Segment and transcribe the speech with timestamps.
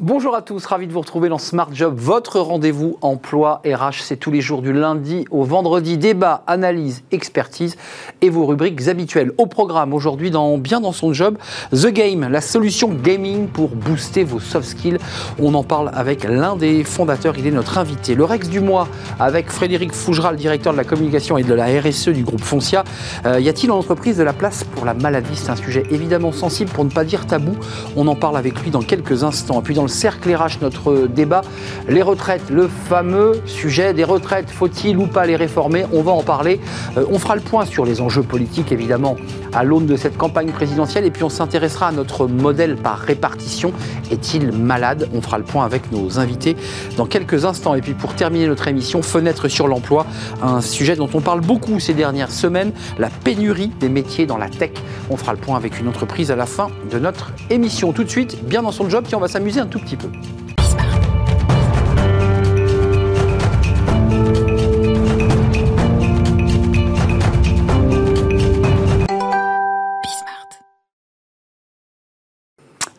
[0.00, 4.02] Bonjour à tous, ravi de vous retrouver dans Smart Job, votre rendez-vous emploi RH.
[4.04, 5.98] C'est tous les jours du lundi au vendredi.
[5.98, 7.76] Débat, analyse, expertise
[8.20, 9.32] et vos rubriques habituelles.
[9.38, 11.36] Au programme aujourd'hui, dans Bien dans son job,
[11.72, 14.98] The Game, la solution gaming pour booster vos soft skills.
[15.40, 18.14] On en parle avec l'un des fondateurs, il est notre invité.
[18.14, 18.86] Le Rex du mois
[19.18, 22.84] avec Frédéric Fougeral, directeur de la communication et de la RSE du groupe Foncia.
[23.26, 25.34] Euh, y a-t-il en entreprise de la place pour la maladie?
[25.34, 27.56] C'est un sujet évidemment sensible pour ne pas dire tabou.
[27.96, 29.58] On en parle avec lui dans quelques instants.
[29.58, 30.28] Et puis dans le cercle
[30.62, 31.42] notre débat,
[31.88, 35.84] les retraites, le fameux sujet des retraites, faut-il ou pas les réformer?
[35.92, 36.60] On va en parler.
[36.96, 39.16] Euh, on fera le point sur les enjeux politiques, évidemment,
[39.52, 43.72] à l'aune de cette campagne présidentielle, et puis on s'intéressera à notre modèle par répartition.
[44.10, 45.08] Est-il malade?
[45.12, 46.56] On fera le point avec nos invités
[46.96, 47.74] dans quelques instants.
[47.74, 50.06] Et puis pour terminer notre émission, fenêtre sur l'emploi,
[50.42, 54.48] un sujet dont on parle beaucoup ces dernières semaines, la pénurie des métiers dans la
[54.48, 54.70] tech.
[55.10, 57.92] On fera le point avec une entreprise à la fin de notre émission.
[57.92, 60.08] Tout de suite, bien dans son job, puis on va s'amuser un tout petit peu.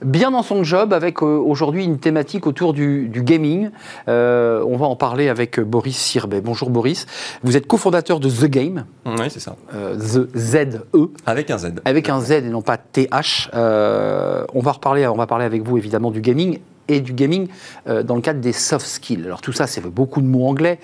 [0.03, 3.69] Bien dans son job avec euh, aujourd'hui une thématique autour du, gaming.
[4.07, 6.41] Euh, on va en parler avec Boris Sirbet.
[6.41, 7.05] Bonjour Boris.
[7.43, 8.85] Vous êtes cofondateur de The Game.
[9.05, 9.55] Oui, c'est ça.
[9.73, 11.09] Euh, the Z-E.
[11.25, 11.73] Avec un Z.
[11.85, 13.49] Avec un Z et non pas TH.
[13.53, 17.47] on, va reparler, on va parler avec vous évidemment du gaming et du gaming
[17.85, 19.23] dans le cadre des soft skills.
[19.25, 20.79] Alors tout ça, c'est beaucoup de mots anglais.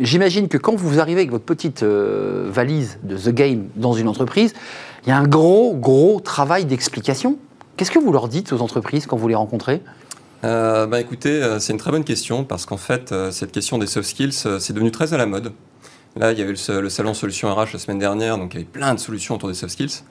[0.00, 4.52] J'imagine que quand vous arrivez avec votre petite valise de The Game dans une entreprise,
[5.06, 7.38] il y a un gros, gros travail d'explication
[7.78, 9.80] Qu'est-ce que vous leur dites aux entreprises quand vous les rencontrez?
[10.42, 13.78] Euh, bah écoutez, euh, c'est une très bonne question parce qu'en fait, euh, cette question
[13.78, 15.52] des soft skills, c'est devenu très à la mode.
[16.16, 18.68] Là, il y avait le, salon Solutions RH la semaine dernière, donc il y avait
[18.68, 20.02] plein de solutions autour des soft skills.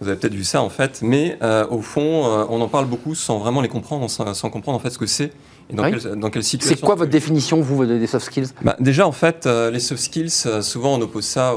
[0.00, 1.36] Vous avez peut-être vu ça en fait, mais
[1.70, 4.98] au fond, on en parle beaucoup sans vraiment les comprendre, sans comprendre en fait ce
[4.98, 5.32] que c'est
[5.72, 8.48] dans, quelle, situation C'est quoi votre définition, vous, des soft skills?
[8.62, 11.54] Bah, Déjà, en fait, euh, les soft skills, euh, souvent on oppose ça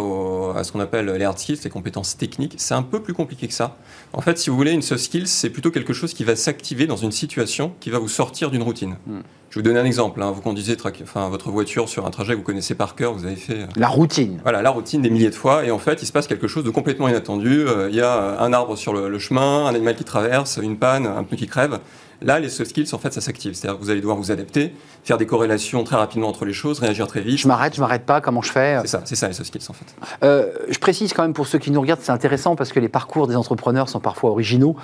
[0.55, 2.55] à ce qu'on appelle les hard skills, les compétences techniques.
[2.57, 3.77] C'est un peu plus compliqué que ça.
[4.13, 6.87] En fait, si vous voulez, une soft skills, c'est plutôt quelque chose qui va s'activer
[6.87, 8.97] dans une situation qui va vous sortir d'une routine.
[9.05, 9.19] Hmm.
[9.49, 10.21] Je vais vous donner un exemple.
[10.21, 10.31] Hein.
[10.31, 13.35] Vous conduisez enfin, votre voiture sur un trajet que vous connaissez par cœur, vous avez
[13.35, 13.61] fait...
[13.61, 14.39] Euh, la routine.
[14.43, 15.65] Voilà, la routine des milliers de fois.
[15.65, 17.65] Et en fait, il se passe quelque chose de complètement inattendu.
[17.89, 21.23] Il y a un arbre sur le chemin, un animal qui traverse, une panne, un
[21.23, 21.79] pneu qui crève.
[22.21, 23.53] Là, les soft skills, en fait, ça s'active.
[23.53, 26.79] C'est-à-dire que vous allez devoir vous adapter, faire des corrélations très rapidement entre les choses,
[26.79, 27.37] réagir très vite.
[27.37, 28.77] Je m'arrête, je m'arrête pas, comment je fais?
[28.81, 29.85] C'est ça, c'est ça les soft skills, en fait.
[30.23, 32.89] Euh, je précise quand même pour ceux qui nous regardent, c'est intéressant parce que les
[32.89, 34.75] parcours des entrepreneurs sont parfois originaux.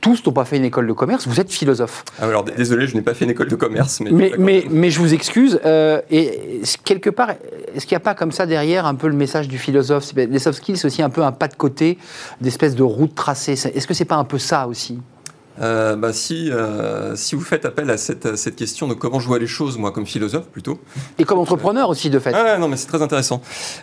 [0.00, 2.04] Tous n'ont pas fait une école de commerce, vous êtes philosophe.
[2.20, 4.00] Ah, alors, désolé, je n'ai pas fait une école de commerce.
[4.00, 5.60] Mais, mais, mais, je vous excuse.
[5.64, 7.30] Euh, et quelque part,
[7.74, 10.12] est-ce qu'il n'y a pas comme ça derrière un peu le message du philosophe?
[10.14, 11.98] Les soft skills, c'est aussi un peu un pas de côté,
[12.40, 13.52] d'espèce de route tracée.
[13.52, 15.00] Est-ce que c'est pas un peu ça aussi?
[15.60, 19.28] Euh, bah, si, euh, si vous faites appel à cette, cette, question de comment je
[19.28, 20.80] vois les choses, moi, comme philosophe plutôt.
[21.18, 22.32] Et comme entrepreneur aussi, de fait.
[22.34, 23.40] Ah, non, mais c'est très intéressant.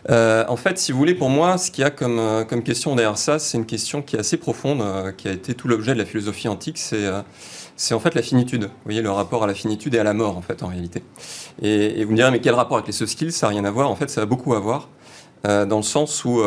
[0.10, 2.64] Euh, en fait, si vous voulez, pour moi, ce qu'il y a comme, euh, comme
[2.64, 4.84] question derrière ça, c'est une question qui est assez profonde,
[5.16, 6.78] qui a été tout l'objet de la philosophie antique.
[6.78, 7.10] C'est
[7.78, 8.66] c'est en fait la finitude.
[8.66, 11.02] Vous voyez, le rapport à la finitude et à la mort, en fait, en réalité.
[11.64, 13.32] Et, et vous me direz, mais quel rapport avec les soft skills?
[13.32, 13.90] Ça n'a rien à voir.
[13.90, 14.90] En fait, ça a beaucoup à voir,
[15.44, 16.44] dans le sens où,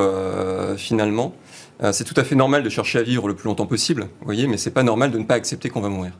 [0.76, 1.34] finalement,
[1.82, 4.24] euh, c'est tout à fait normal de chercher à vivre le plus longtemps possible, vous
[4.24, 6.12] voyez, mais c'est pas normal de ne pas accepter qu'on va mourir.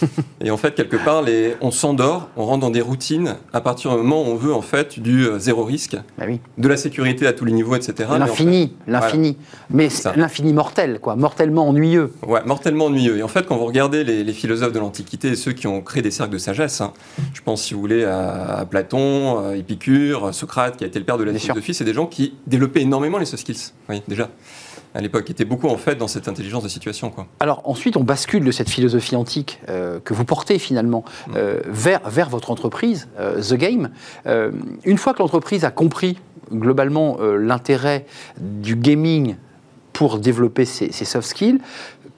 [0.40, 1.24] et en fait, quelque part,
[1.60, 4.62] on s'endort, on rentre dans des routines à partir du moment où on veut en
[4.62, 6.40] fait du euh, zéro risque, bah oui.
[6.56, 8.08] de la sécurité à tous les niveaux, etc.
[8.18, 9.36] L'infini, l'infini.
[9.70, 12.12] Mais l'infini mortel, quoi, mortellement ennuyeux.
[12.26, 13.18] Ouais, mortellement ennuyeux.
[13.18, 16.02] Et en fait, quand vous regardez les, philosophes de l'Antiquité et ceux qui ont créé
[16.02, 16.92] des cercles de sagesse, hein,
[17.34, 21.18] je pense, si vous voulez, à, Platon, à Épicure, Socrate, qui a été le père
[21.18, 24.28] de la philosophie, c'est des gens qui développaient énormément les soft skills, oui, déjà
[24.94, 27.10] à l'époque, qui était beaucoup en fait dans cette intelligence de situation.
[27.10, 27.26] Quoi.
[27.40, 31.32] Alors ensuite, on bascule de cette philosophie antique euh, que vous portez finalement mm.
[31.36, 33.90] euh, vers, vers votre entreprise, euh, The Game.
[34.84, 36.18] une fois que l'entreprise a compris
[36.52, 38.06] globalement l'intérêt
[38.40, 39.36] du gaming
[39.92, 41.58] pour développer ses, ses, soft skills,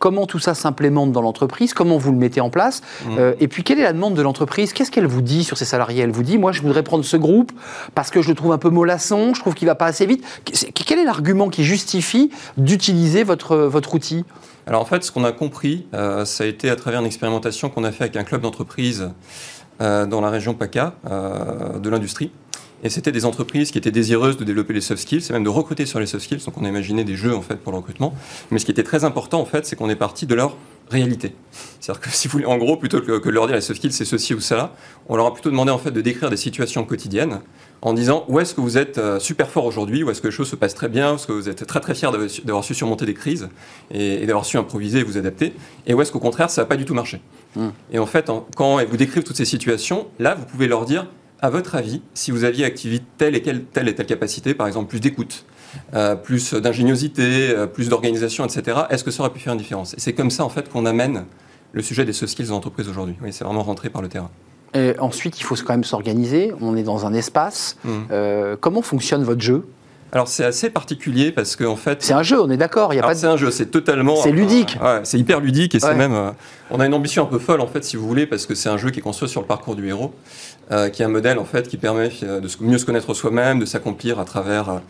[0.00, 3.18] comment tout ça s'implémente dans l'entreprise, comment vous le mettez en place, mmh.
[3.18, 5.66] euh, et puis quelle est la demande de l'entreprise, qu'est-ce qu'elle vous dit sur ses
[5.66, 6.02] salariés?
[6.02, 7.52] Elle vous dit, moi je voudrais prendre ce groupe
[7.94, 10.24] parce que je le trouve un peu mollasson, je trouve qu'il va pas assez vite.
[10.74, 14.24] Quel est l'argument qui justifie d'utiliser votre, votre outil?
[14.66, 17.68] Alors en fait, ce qu'on a compris, euh, ça a été à travers une expérimentation
[17.68, 19.10] qu'on a fait avec un club d'entreprise
[19.82, 20.94] euh, dans la région PACA
[21.78, 22.32] de l'industrie.
[22.82, 25.48] Et c'était des entreprises qui étaient désireuses de développer les soft skills et même de
[25.48, 26.44] recruter sur les soft skills.
[26.44, 28.14] Donc on a imaginé des jeux en fait pour le recrutement.
[28.50, 30.56] Mais ce qui était très important en fait, c'est qu'on est parti de leur
[30.88, 31.34] réalité.
[31.80, 33.92] C'est-à-dire que si vous voulez, en gros, plutôt que, de leur dire les soft skills
[33.92, 34.74] c'est ceci ou cela,
[35.08, 37.40] on leur a plutôt demandé en fait de décrire des situations quotidiennes
[37.82, 40.32] en disant où est-ce que vous êtes euh, super fort aujourd'hui, où est-ce que les
[40.32, 42.12] choses se passent très bien, où est-ce que vous êtes très très fier
[42.44, 43.48] d'avoir su surmonter des crises
[43.90, 45.54] et, d'avoir su improviser et vous adapter,
[45.86, 47.20] et où est-ce qu'au contraire ça n'a pas du tout marché.
[47.56, 47.70] Hmm.
[47.92, 51.06] Et en fait, quand ils vous décrivent toutes ces situations, là vous pouvez leur dire,
[51.42, 54.88] à votre avis, si vous aviez activé telle et, telle et telle capacité, par exemple
[54.88, 55.44] plus d'écoute,
[55.94, 59.94] euh, plus d'ingéniosité, euh, plus d'organisation, etc., est-ce que ça aurait pu faire une différence?
[59.94, 61.24] Et c'est comme ça en fait qu'on amène
[61.72, 63.14] le sujet des soft skills dans l'entreprise aujourd'hui.
[63.22, 64.30] Oui, c'est vraiment rentré par le terrain.
[64.74, 66.52] Et ensuite, il faut quand même s'organiser.
[66.60, 67.76] On est dans un espace.
[67.84, 67.90] Mmh.
[68.12, 69.66] Euh, comment fonctionne votre jeu?
[70.12, 72.02] Alors c'est assez particulier parce qu'en en fait.
[72.02, 72.92] C'est un jeu, on est d'accord.
[72.92, 73.14] Il y a pas.
[73.14, 74.16] C'est un jeu, c'est totalement.
[74.16, 74.76] C'est ludique.
[74.82, 76.32] ouais, c'est hyper ludique et c'est même.
[76.70, 78.68] On a une ambition un peu folle en fait, si vous voulez, parce que c'est
[78.68, 80.12] un jeu qui est construit sur le parcours du héros.
[80.72, 83.58] Euh, qui est un modèle en fait qui permet euh, de mieux se connaître soi-même,
[83.58, 84.80] de s'accomplir à travers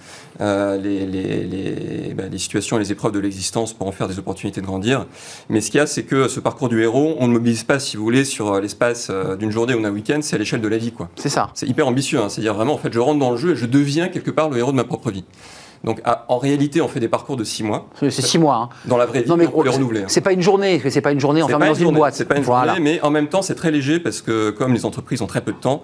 [0.43, 4.07] euh, les, les, les, bah, les, situations et les épreuves de l'existence pour en faire
[4.07, 5.07] des opportunités de grandir.
[5.49, 7.79] Mais ce qu'il y a, c'est que ce parcours du héros, on ne mobilise pas,
[7.79, 10.77] si vous voulez, sur l'espace d'une journée ou d'un week-end, c'est à l'échelle de la
[10.77, 11.09] vie, quoi.
[11.17, 11.49] C'est ça.
[11.55, 12.29] C'est hyper ambitieux, hein.
[12.29, 14.59] c'est-à-dire vraiment, en fait, je rentre dans le jeu et je deviens quelque part le
[14.59, 15.25] héros de ma propre vie.
[15.85, 17.89] Donc en réalité, on fait des parcours de six mois.
[18.01, 18.57] C'est six mois.
[18.57, 18.69] Hein.
[18.85, 20.01] Dans la vraie vie, non, mais, on peut les renouveler.
[20.03, 20.09] Hein.
[20.09, 22.15] C'est pas une journée, c'est pas une journée enfermée dans une, boîte.
[22.15, 24.85] C'est pas une journée, mais en même temps, c'est très léger parce que comme les
[24.85, 25.83] entreprises ont très peu de temps,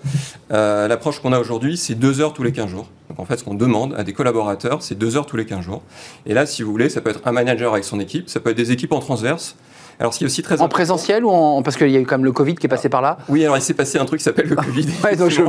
[0.52, 2.88] euh, l'approche qu'on a aujourd'hui, c'est deux heures tous les 15 jours.
[3.08, 5.64] Donc en fait, ce qu'on demande à des collaborateurs, c'est deux heures tous les 15
[5.64, 5.82] jours.
[6.26, 8.50] Et là, si vous voulez, ça peut être un manager avec son équipe, ça peut
[8.50, 9.56] être des équipes en transverse.
[9.98, 12.06] Alors, ce qui est aussi très en présentiel ou en parce qu'il y a eu
[12.06, 13.18] quand même le Covid qui est passé par là.
[13.28, 14.86] Oui, alors il s'est passé un truc qui s'appelle le Covid.
[15.04, 15.42] ouais, donc je...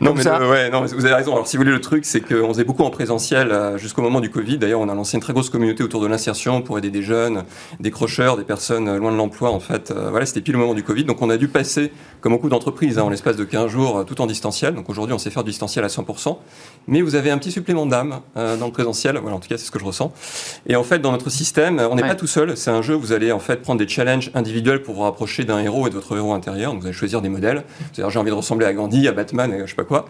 [0.00, 1.32] non, mais ouais, non, vous avez raison.
[1.32, 4.20] Alors, si vous voulez, le truc, c'est qu'on faisait beaucoup en présentiel euh, jusqu'au moment
[4.20, 4.58] du Covid.
[4.58, 7.44] D'ailleurs, on a lancé une très grosse communauté autour de l'insertion pour aider des jeunes,
[7.80, 9.50] des crocheurs, des personnes euh, loin de l'emploi.
[9.50, 11.04] En fait, euh, voilà, c'était pile le moment du Covid.
[11.04, 11.90] Donc, on a dû passer,
[12.20, 14.74] comme beaucoup d'entreprises, hein, en l'espace de 15 jours, tout en distanciel.
[14.74, 16.38] Donc, aujourd'hui, on sait faire du distanciel à 100%.
[16.86, 19.18] Mais vous avez un petit supplément d'âme dans le présentiel.
[19.18, 20.12] Voilà, en tout cas, c'est ce que je ressens.
[20.66, 22.56] Et en fait, dans notre système, on n'est pas tout seul.
[22.56, 22.94] C'est un jeu.
[22.94, 25.94] Vous allez en fait prendre des challenges individuel pour vous rapprocher d'un héros et de
[25.94, 26.72] votre héros intérieur.
[26.72, 27.64] Donc vous allez choisir des modèles.
[27.92, 30.04] C'est-à-dire j'ai envie de ressembler à Gandhi, à Batman, et je sais pas quoi.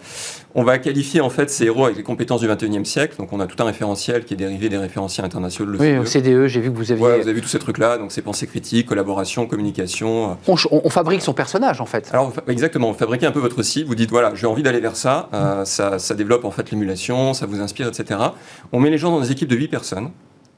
[0.55, 3.15] On va qualifier en fait ces héros avec les compétences du 21e siècle.
[3.17, 5.71] Donc on a tout un référentiel qui est dérivé des référentiels internationaux.
[5.71, 7.05] Le oui, au CDE, j'ai vu que vous aviez.
[7.05, 7.97] Ouais, vous avez vu tous ces trucs-là.
[7.97, 10.37] Donc c'est pensée critique, collaboration, communication.
[10.49, 12.11] On, on, fabrique son personnage en fait.
[12.13, 13.87] Alors exactement, vous fabriquez un peu votre cible.
[13.87, 15.29] Vous dites voilà, j'ai envie d'aller vers ça.
[15.33, 15.99] Euh, ça.
[16.01, 18.19] Ça développe en fait l'émulation, ça vous inspire, etc.
[18.73, 20.11] On met les gens dans des équipes de 8 personnes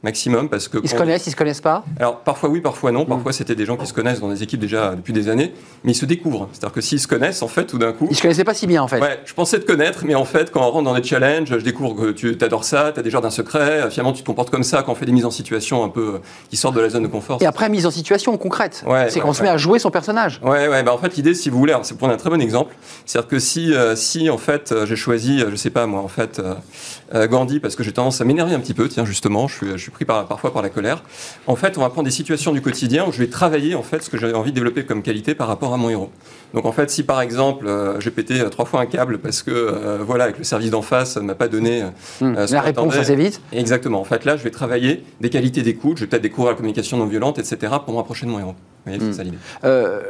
[0.02, 1.84] maximum parce que ils se connaissent, ils se connaissent pas.
[1.98, 3.04] Alors parfois oui, parfois non.
[3.04, 3.34] Parfois mm.
[3.34, 5.52] c'était des gens qui se connaissent dans des équipes déjà depuis des années,
[5.84, 6.48] mais ils se découvrent.
[6.52, 8.66] C'est-à-dire que s'ils se connaissent, en fait, tout d'un coup, ils se connaissaient pas si
[8.66, 9.00] bien en fait.
[9.00, 11.64] Ouais, je pensais te connaître, mais en fait, quand on rentre dans des challenges, je
[11.64, 13.90] découvre que tu adores ça, tu as des jardins secrets.
[13.90, 16.14] Finalement, tu te comportes comme ça quand on fait des mises en situation un peu
[16.14, 16.18] euh,
[16.50, 17.38] qui sortent de la zone de confort.
[17.40, 20.40] Et après mise en situation concrète, ouais, c'est qu'on se met à jouer son personnage.
[20.42, 20.82] Ouais, ouais.
[20.82, 23.28] Bah en fait, l'idée, si vous voulez, c'est pour prendre un très bon exemple, c'est-à-dire
[23.28, 26.40] que si, euh, si en fait, euh, j'ai choisi, je sais pas moi, en fait,
[27.14, 29.76] Gandhi parce que j'ai tendance à m'énerver un petit peu, tiens justement, je suis, je
[29.76, 31.02] suis pris par, parfois par la colère.
[31.46, 34.02] En fait, on va prendre des situations du quotidien où je vais travailler en fait
[34.02, 36.10] ce que j'avais envie de développer comme qualité par rapport à mon héros.
[36.56, 39.42] Donc en fait, si par exemple euh, j'ai pété euh, trois fois un câble parce
[39.42, 41.82] que euh, voilà avec le service d'en face ça ne m'a pas donné
[42.22, 42.34] hmm.
[42.50, 43.42] la réponse assez vite.
[43.52, 44.00] Exactement.
[44.00, 46.96] En fait, là, je vais travailler des qualités d'écoute, je vais peut-être découvrir la communication
[46.96, 47.74] non violente, etc.
[47.84, 48.54] pour m'approcher de mon héros.
[48.86, 49.12] Hmm.
[49.12, 49.22] ça
[49.64, 50.00] Euh,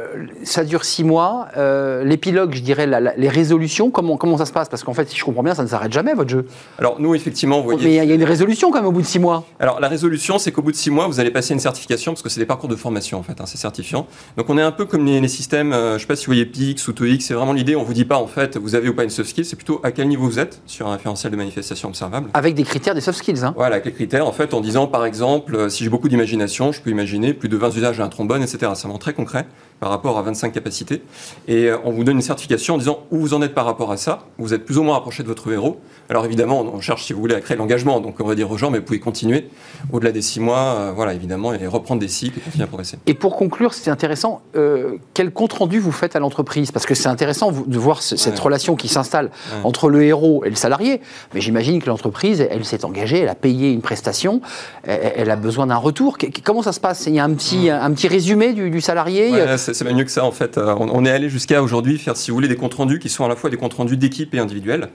[0.43, 1.48] ça dure six mois.
[1.56, 4.69] Euh, l'épilogue, je dirais, les résolutions, comment, comment ça se passe?
[4.69, 6.46] Parce qu'en fait, si je comprends bien, ça ne s'arrête jamais, votre jeu.
[6.78, 7.84] Alors, nous, effectivement, vous voyez.
[7.84, 9.44] Mais il y a une résolution quand même au bout de six mois.
[9.60, 12.22] Alors, la résolution, c'est qu'au bout de six mois, vous allez passer une certification, parce
[12.22, 14.06] que c'est des parcours de formation, en fait, hein, c'est certifiant.
[14.37, 16.32] Donc, on est un peu comme les, systèmes, euh, je ne sais pas si vous
[16.37, 18.75] voyez PIX ou TOEIC, c'est vraiment l'idée, on ne vous dit pas, en fait, vous
[18.75, 20.93] avez ou pas une soft skill, c'est plutôt à quel niveau vous êtes sur un
[20.93, 22.31] référentiel de manifestation observable.
[22.35, 23.44] Avec des critères des soft skills.
[23.44, 23.55] Hein.
[23.56, 26.72] Voilà, avec les critères, en fait, en disant, par exemple, euh, si j'ai beaucoup d'imagination,
[26.72, 28.72] je peux imaginer plus de 20 usages d'un trombone, etc.
[28.75, 29.46] C'est vraiment très concret
[29.81, 31.03] par rapport à 25 capacités.
[31.49, 33.93] Et euh, on vous donne une certification en disant où vous en êtes par rapport
[33.93, 34.21] à ça.
[34.39, 35.81] Vous êtes plus ou moins rapproché de votre héros.
[36.09, 38.01] Alors évidemment, on cherche, si vous voulez, à créer l'engagement.
[38.01, 39.49] Donc on va dire aux gens, mais vous pouvez continuer
[39.93, 42.99] au-delà des six mois, euh, voilà, évidemment, et reprendre des cycles et continuer à progresser.
[43.06, 46.71] Et pour conclure, c'est intéressant, euh, quel compte-rendu vous faites à l'entreprise?
[46.71, 49.31] Parce que c'est intéressant de voir cette relation qui s'installe
[49.65, 51.01] entre le héros et le salarié.
[51.35, 54.41] Mais j'imagine que l'entreprise, elle, s'est engagée, elle a payé une prestation,
[54.85, 56.17] elle, a besoin d'un retour.
[56.45, 57.06] comment ça se passe?
[57.06, 59.33] Il y a un petit, un petit résumé du, salarié?
[59.75, 60.58] C'est même mieux que ça en fait.
[60.58, 63.25] Euh, on, est allé jusqu'à aujourd'hui faire, si vous voulez, des comptes rendus qui sont
[63.25, 64.89] à la fois des comptes rendus d'équipe et individuels.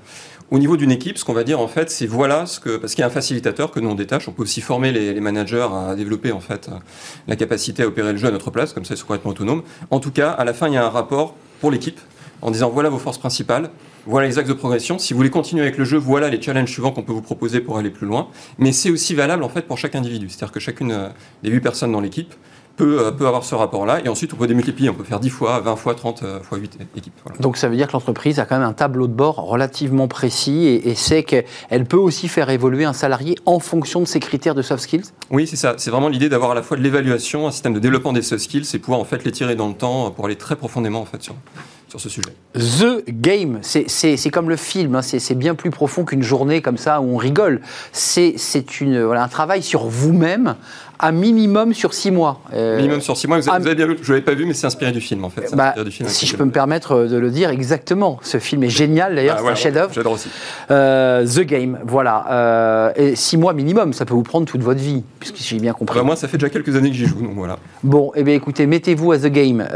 [0.50, 2.94] Au niveau d'une équipe, ce qu'on va dire en fait, c'est voilà ce que parce
[2.94, 4.28] qu'il y a un facilitateur que nous on détache.
[4.28, 6.70] On peut aussi former les, managers à développer en fait
[7.28, 9.63] la capacité à opérer le jeu à notre place, comme ça ils sont complètement autonomes.
[9.90, 12.00] En tout cas, à la fin, il y a un rapport pour l'équipe
[12.42, 13.70] en disant voilà vos forces principales,
[14.06, 14.98] voilà les axes de progression.
[14.98, 17.62] Si vous voulez continuer avec le jeu, voilà les challenges suivants qu'on peut vous proposer
[17.62, 18.30] pour aller plus loin.
[18.58, 20.28] Mais c'est aussi valable en fait pour chaque individu.
[20.30, 21.10] C'est-à-dire que chacune euh,
[21.44, 22.34] des huit personnes dans l'équipe
[22.80, 24.00] euh, peut, avoir ce rapport-là.
[24.04, 24.90] Et ensuite, on peut démultiplier.
[24.90, 27.13] On peut faire 10 fois, 20 fois, 30 euh, fois 8 équipes.
[27.40, 30.82] Donc ça veut dire que l'entreprise a quand même un tableau de bord relativement précis
[30.84, 34.62] et, sait qu'elle peut aussi faire évoluer un salarié en fonction de ses critères de
[34.62, 35.06] soft skills?
[35.30, 35.75] Oui, c'est ça.
[35.78, 38.44] C'est vraiment l'idée d'avoir à la fois de l'évaluation, un système de développement des soft
[38.44, 41.06] skills et pouvoir en fait les tirer dans le temps pour aller très profondément en
[41.06, 41.36] fait sur,
[41.92, 42.32] sur ce sujet.
[42.54, 47.01] The Game, c'est comme le film, hein, c'est bien plus profond qu'une journée comme ça
[47.01, 47.62] où on rigole.
[47.92, 48.36] C'est
[48.82, 50.56] voilà, un travail sur vous-même,
[51.01, 52.39] à minimum sur six mois.
[52.53, 54.53] Euh, minimum sur six mois, vous avez, bien vu, je ne l'avais pas vu, mais
[54.53, 55.53] c'est inspiré du film en fait.
[55.55, 58.20] Bah, du film, si je peux me permettre de le dire, exactement.
[58.22, 59.91] Ce film est génial d'ailleurs, ah, c'est un chef-d'œuvre.
[59.93, 60.29] J'adore aussi.
[60.70, 62.25] Euh, The Game, voilà.
[62.29, 65.74] Euh, et six mois minimum, ça peut vous prendre toute votre vie, puisque j'ai bien
[65.74, 65.98] compris.
[65.98, 67.58] Bah, moi, ça fait déjà quelques années que j'y joue, donc voilà.
[67.84, 69.67] Bon, eh bien écoutez, mettez-vous à The Game.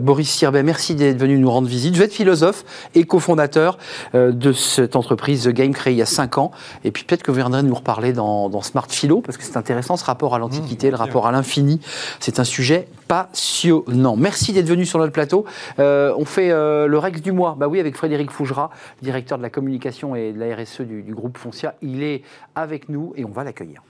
[0.00, 1.94] Boris Sirbet, merci d'être venu nous rendre visite.
[1.94, 2.64] Vous êtes philosophe
[2.96, 3.78] et cofondateur
[4.14, 6.50] de cette entreprise The Game créée il y a cinq ans.
[6.82, 9.56] Et puis peut-être que vous viendrez nous reparler dans, dans Smart Philo, parce que c'est
[9.56, 11.80] intéressant ce rapport à l'Antiquité le rapport à l'infini.
[12.20, 14.16] C'est un sujet passionnant.
[14.16, 15.44] Merci d'être venu sur notre plateau.
[15.78, 17.56] Euh, on fait euh, le Rex du mois.
[17.58, 18.70] Bah oui, avec Frédéric Fougera,
[19.02, 21.74] directeur de la communication et de la RSE du, du groupe Foncia.
[21.82, 22.22] Il est
[22.54, 23.82] avec nous et on va l'accueillir.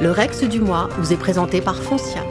[0.00, 2.22] Le Rex du mois vous est présenté par Foncia.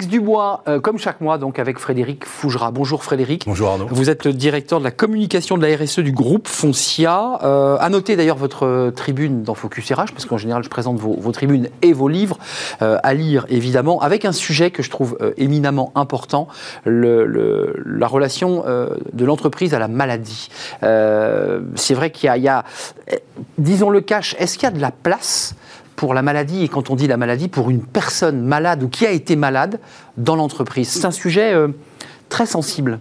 [0.00, 2.70] Le Rex Dubois, euh, comme chaque mois, donc avec Frédéric Fougera.
[2.70, 3.44] Bonjour Frédéric.
[3.46, 3.86] Bonjour Arnaud.
[3.90, 7.38] Vous êtes le directeur de la communication de la RSE du groupe Foncia.
[7.42, 11.32] Euh, à noter d'ailleurs votre tribune dans Focus RH, parce qu'en général je présente vos,
[11.32, 12.38] tribunes et vos livres
[12.80, 16.48] euh, à lire évidemment, avec un sujet que je trouve éminemment important,
[16.86, 18.64] la relation
[19.12, 20.48] de l'entreprise à la maladie.
[20.80, 22.64] C'est vrai qu'il y, y a,
[23.58, 25.54] disons le cash, est-ce qu'il y a de la place
[26.00, 29.04] pour la maladie, et quand on dit la maladie, pour une personne malade ou qui
[29.04, 29.80] a été malade
[30.16, 30.88] dans l'entreprise.
[30.88, 31.68] C'est un sujet euh,
[32.30, 33.00] très sensible.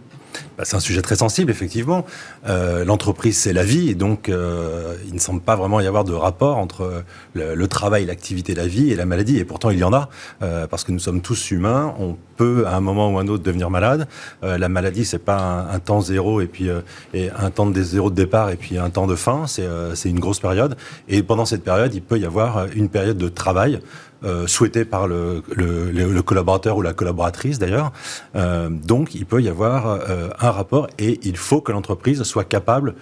[0.60, 2.06] Bah, c'est un sujet très sensible, effectivement.
[2.50, 6.04] Euh, l'entreprise, c'est la vie, et donc euh, il ne semble pas vraiment y avoir
[6.04, 9.38] de rapport entre le, travail, l'activité, la vie et la maladie.
[9.38, 10.10] Et pourtant, il y en a,
[10.42, 11.96] euh, parce que nous sommes tous humains.
[11.98, 14.10] On peut, à un moment ou à un autre, devenir malade.
[14.42, 16.70] la maladie, c'est pas un, temps zéro et puis
[17.13, 19.46] et un temps de zéro de départ et puis un temps de fin.
[19.48, 20.75] C'est une grosse période.
[21.08, 23.80] Et pendant cette période, il peut y avoir une période de travail.
[24.26, 27.94] Euh, souhaité par le, le, le, collaborateur ou la collaboratrice d'ailleurs.
[28.36, 32.44] Euh, donc il peut y avoir euh, un rapport et il faut que l'entreprise soit
[32.44, 32.96] capable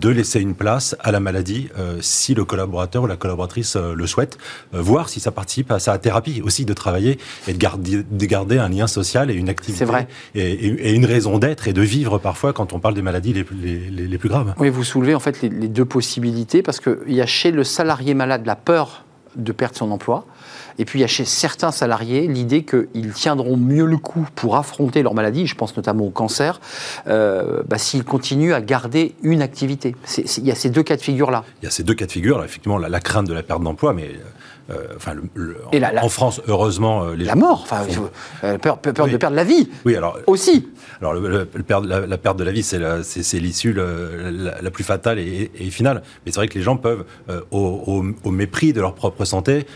[0.00, 3.94] de laisser une place à la maladie euh, si le collaborateur ou la collaboratrice euh,
[3.94, 4.38] le souhaite,
[4.72, 8.58] voir si ça participe à sa thérapie aussi de travailler et de garder, de garder
[8.58, 10.06] un lien social et une activité vrai.
[10.34, 13.44] Et, et, une raison d'être et de vivre parfois quand on parle des maladies les,
[13.90, 14.54] les, les, plus graves.
[14.58, 17.64] Oui, vous soulevez en fait les, les deux possibilités parce qu'il y a chez le
[17.64, 19.04] salarié malade la peur
[19.36, 20.26] de perdre son emploi
[20.78, 24.56] et puis il y a chez certains salariés l'idée qu'ils tiendront mieux le coup pour
[24.56, 26.60] affronter leur maladie, je pense notamment au cancer,
[27.06, 29.94] euh, bah, s'ils continuent à garder une activité.
[30.16, 31.44] Il y a ces deux cas de figure-là.
[31.62, 33.62] Il y a ces deux cas de figure, effectivement, la, la crainte de la perte
[33.62, 34.10] d'emploi, mais
[34.70, 37.82] euh, en, France, heureusement, euh, les la mort, enfin,
[38.44, 39.68] euh, peur, de perdre la vie.
[39.84, 40.68] Oui, alors aussi.
[41.00, 41.48] Alors, le,
[41.86, 46.02] la, perte de la vie, c'est l'issue la, plus fatale et, finale.
[46.24, 47.04] Mais c'est vrai que les gens peuvent,
[47.50, 49.66] au, mépris de leur propre santé,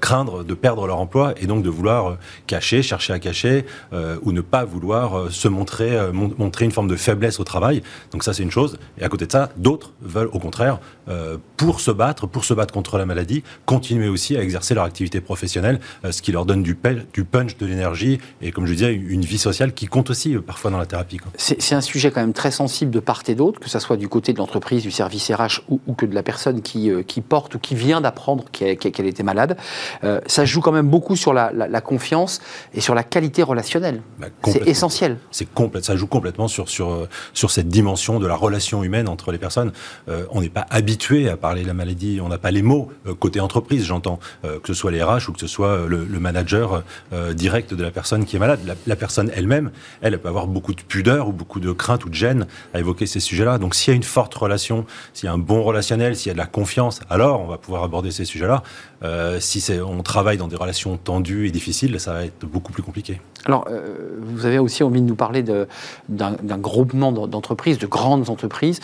[0.00, 3.64] craindre de perdre leur emploi et donc de vouloir cacher, chercher à cacher
[4.22, 7.82] ou ne pas vouloir se montrer, montrer une forme de faiblesse au travail.
[8.12, 8.78] Donc ça, c'est une chose.
[8.98, 10.78] Et à côté de ça, d'autres veulent, au contraire,
[11.56, 15.20] pour se battre, pour se battre contre la maladie, continuer aussi à exercer leur activité
[15.20, 16.76] professionnelle, euh, ce qui leur donne du,
[17.12, 20.40] du punch, de l'énergie et, comme je disais, une vie sociale qui compte aussi euh,
[20.40, 21.18] parfois dans la thérapie.
[21.36, 24.08] C'est un sujet quand même très sensible de part et d'autre, que ce soit du
[24.08, 27.54] côté de l'entreprise, du service RH ou, que de la personne qui, euh, qui porte
[27.56, 29.56] ou qui vient d'apprendre qu'elle était malade.
[30.26, 32.40] ça joue quand même beaucoup sur la, confiance
[32.74, 34.02] et sur la qualité relationnelle.
[34.18, 35.18] Bah, c'est essentiel.
[35.30, 39.32] C'est complète, ça joue complètement sur, sur, sur cette dimension de la relation humaine entre
[39.32, 39.72] les personnes.
[40.30, 43.40] on n'est pas habitué à parler de la maladie, on n'a pas les mots côté
[43.40, 44.18] entreprise, j'entends.
[44.44, 46.82] Euh, que ce soit les RH ou que ce soit euh, le, manager
[47.12, 48.60] euh, direct de la personne qui est malade.
[48.86, 49.70] La, personne elle-même,
[50.00, 52.78] elle, elle, peut avoir beaucoup de pudeur ou beaucoup de crainte ou de gêne à
[52.78, 53.58] évoquer ces sujets-là.
[53.58, 56.30] Donc s'il y a une forte relation, s'il y a un bon relationnel, s'il y
[56.30, 58.62] a de la confiance, alors on va pouvoir aborder ces sujets-là.
[59.40, 63.20] Si on travaille dans des relations tendues et difficiles, ça va être beaucoup plus compliqué.
[63.46, 63.66] Alors,
[64.20, 68.80] vous avez aussi envie de nous parler d'un groupement d'entreprises, de grandes entreprises,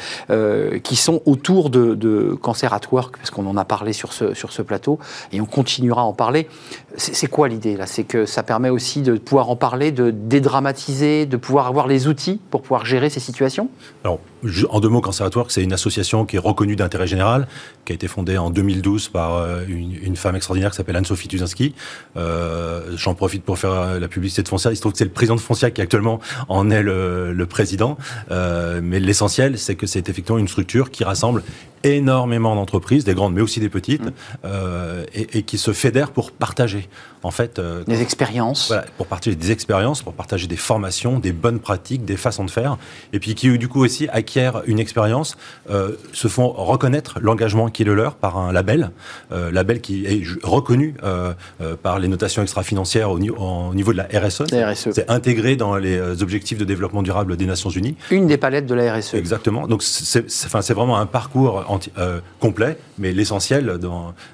[0.82, 4.34] qui sont autour de, de, Cancer at Work, parce qu'on en a parlé sur ce,
[4.34, 4.98] sur ce plateau,
[5.32, 6.48] et on continuera à en parler.
[6.96, 7.86] C'est quoi l'idée là?
[7.86, 12.06] C'est que ça permet aussi de pouvoir en parler, de dédramatiser, de pouvoir avoir les
[12.06, 13.68] outils pour pouvoir gérer ces situations?
[14.04, 14.20] Alors,
[14.68, 17.46] en deux mots, Cancer c'est une association qui est reconnue d'intérêt général,
[17.84, 21.74] qui a été fondée en 2012 par euh, une, femme extraordinaire qui s'appelle Anne-Sophie Tuzinski.
[22.16, 24.70] Euh, J'en profite pour faire euh, la publicité de Foncia.
[24.70, 27.96] Il se trouve que c'est le président de Foncia qui actuellement en est le, président.
[28.30, 31.42] Mais l'essentiel, c'est que c'est effectivement une structure qui rassemble
[31.84, 34.12] énormément d'entreprises, des grandes mais aussi des petites, mmh.
[34.44, 36.88] euh, et, et, qui se fédèrent pour partager.
[37.22, 38.68] En fait, euh, des expériences.
[38.68, 42.50] Voilà, pour partager des expériences, pour partager des formations, des bonnes pratiques, des façons de
[42.50, 42.76] faire,
[43.14, 45.36] et puis qui du coup aussi acquièrent une expérience,
[45.70, 48.90] euh, se font reconnaître l'engagement qui est le leur par un label,
[49.32, 53.98] euh, label qui est reconnu euh, euh, par les notations extra-financières au, au, niveau de
[53.98, 54.42] la RSE.
[54.52, 54.90] RSE.
[54.92, 57.96] C'est intégré dans les objectifs de développement durable des Nations Unies.
[58.10, 59.14] Une des palettes de la RSE.
[59.14, 59.66] Exactement.
[59.66, 61.64] Donc c'est vraiment un parcours
[61.98, 63.78] euh, complet, mais l'essentiel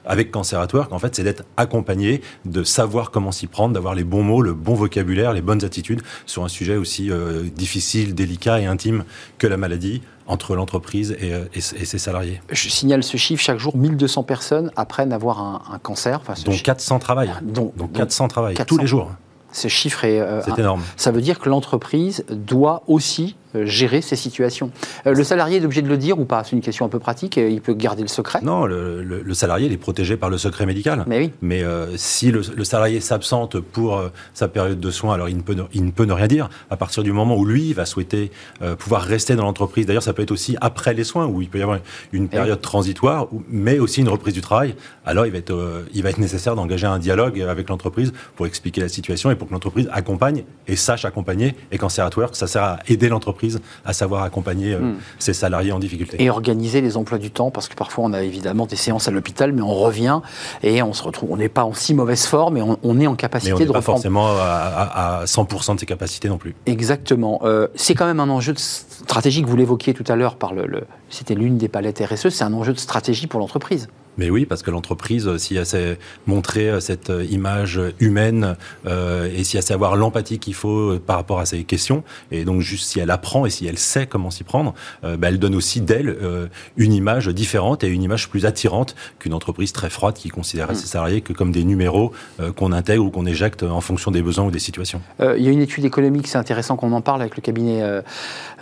[0.05, 3.95] avec Cancer at Work, en fait, c'est d'être accompagné, de savoir comment s'y prendre, d'avoir
[3.95, 8.15] les bons mots, le bon vocabulaire, les bonnes attitudes sur un sujet aussi euh, difficile,
[8.15, 9.05] délicat et intime
[9.39, 12.41] que la maladie entre l'entreprise et, euh, et, et, ses salariés.
[12.51, 16.21] Je signale ce chiffre, chaque jour, 1200 personnes apprennent à avoir un, un cancer.
[16.21, 17.33] Enfin, dont 400 travaillent.
[17.43, 19.11] Dont, donc 400 travaillent, tous les jours.
[19.53, 20.83] Ce chiffre est, euh, c'est énorme.
[20.97, 24.71] Ça veut dire que l'entreprise doit aussi gérer ces situations.
[25.07, 26.45] Euh, le salarié est obligé de le dire ou pas?
[26.45, 27.37] C'est une question un peu pratique.
[27.37, 28.41] Il peut garder le secret?
[28.43, 31.05] Non, le, le, le, salarié il est protégé par le secret médical.
[31.07, 31.33] Mais oui.
[31.43, 35.37] Mais euh, si le, le salarié s'absente pour euh, sa période de soins, alors il
[35.37, 36.49] ne, peut ne, il ne peut ne rien dire.
[36.71, 38.31] À partir du moment où lui va souhaiter
[38.63, 41.49] euh, pouvoir rester dans l'entreprise, d'ailleurs ça peut être aussi après les soins où il
[41.49, 41.79] peut y avoir
[42.13, 42.63] une période oui.
[42.63, 44.75] transitoire, mais aussi une reprise du travail.
[45.05, 48.47] Alors il va être, euh, il va être nécessaire d'engager un dialogue avec l'entreprise pour
[48.47, 51.57] expliquer la situation et pour que l'entreprise accompagne et sache accompagner.
[51.73, 53.40] Et quand c'est at work, ça sert à aider l'entreprise
[53.85, 54.97] à savoir accompagner euh, mmh.
[55.19, 56.23] ses salariés en difficulté.
[56.23, 59.11] Et organiser les emplois du temps, parce que parfois on a évidemment des séances à
[59.11, 60.21] l'hôpital, mais on revient
[60.63, 63.07] et on se retrouve, on n'est pas en si mauvaise forme, et on, on est
[63.07, 63.99] en capacité mais on de pas reprendre.
[63.99, 66.55] forcément à, à, 100% de ses capacités non plus.
[66.67, 67.41] Exactement.
[67.45, 70.67] Euh, c'est quand même un enjeu de stratégique, vous l'évoquiez tout à l'heure par le,
[70.67, 73.89] le c'était l'une des palettes RSE, c'est un enjeu de stratégie pour l'entreprise.
[74.19, 79.57] Mais oui, parce que l'entreprise, si elle sait montrer cette image humaine euh, et si
[79.57, 83.01] elle sait avoir l'empathie qu'il faut par rapport à ces questions, et donc juste si
[83.01, 84.75] elle apprend et si elle sait comment s'y prendre,
[85.05, 88.95] euh, bah, elle donne aussi d'elle euh, une image différente et une image plus attirante
[89.19, 90.77] qu'une entreprise très froide qui considérait mmh.
[90.77, 94.23] ses salariés que comme des numéros euh, qu'on intègre ou qu'on éjecte en fonction des
[94.23, 95.01] besoins ou des situations.
[95.21, 97.83] Euh, il y a une étude économique, c'est intéressant qu'on en parle avec le cabinet
[97.83, 98.03] euh,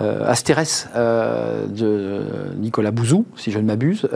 [0.01, 2.23] Asteres de
[2.57, 4.09] Nicolas Bouzou, si je ne m'abuse,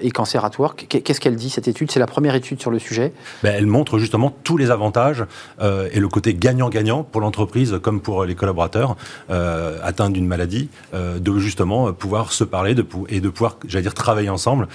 [0.00, 1.90] et Cancer Qu'est-ce qu'elle dit cette étude?
[1.90, 3.12] C'est la première étude sur le sujet.
[3.42, 5.24] Ben, elle montre justement tous les avantages
[5.60, 8.96] euh, et le côté gagnant-gagnant pour l'entreprise comme pour les collaborateurs
[9.30, 12.74] euh, atteints d'une maladie, euh, de justement pouvoir se parler
[13.08, 14.68] et de pouvoir, j'allais dire, travailler ensemble,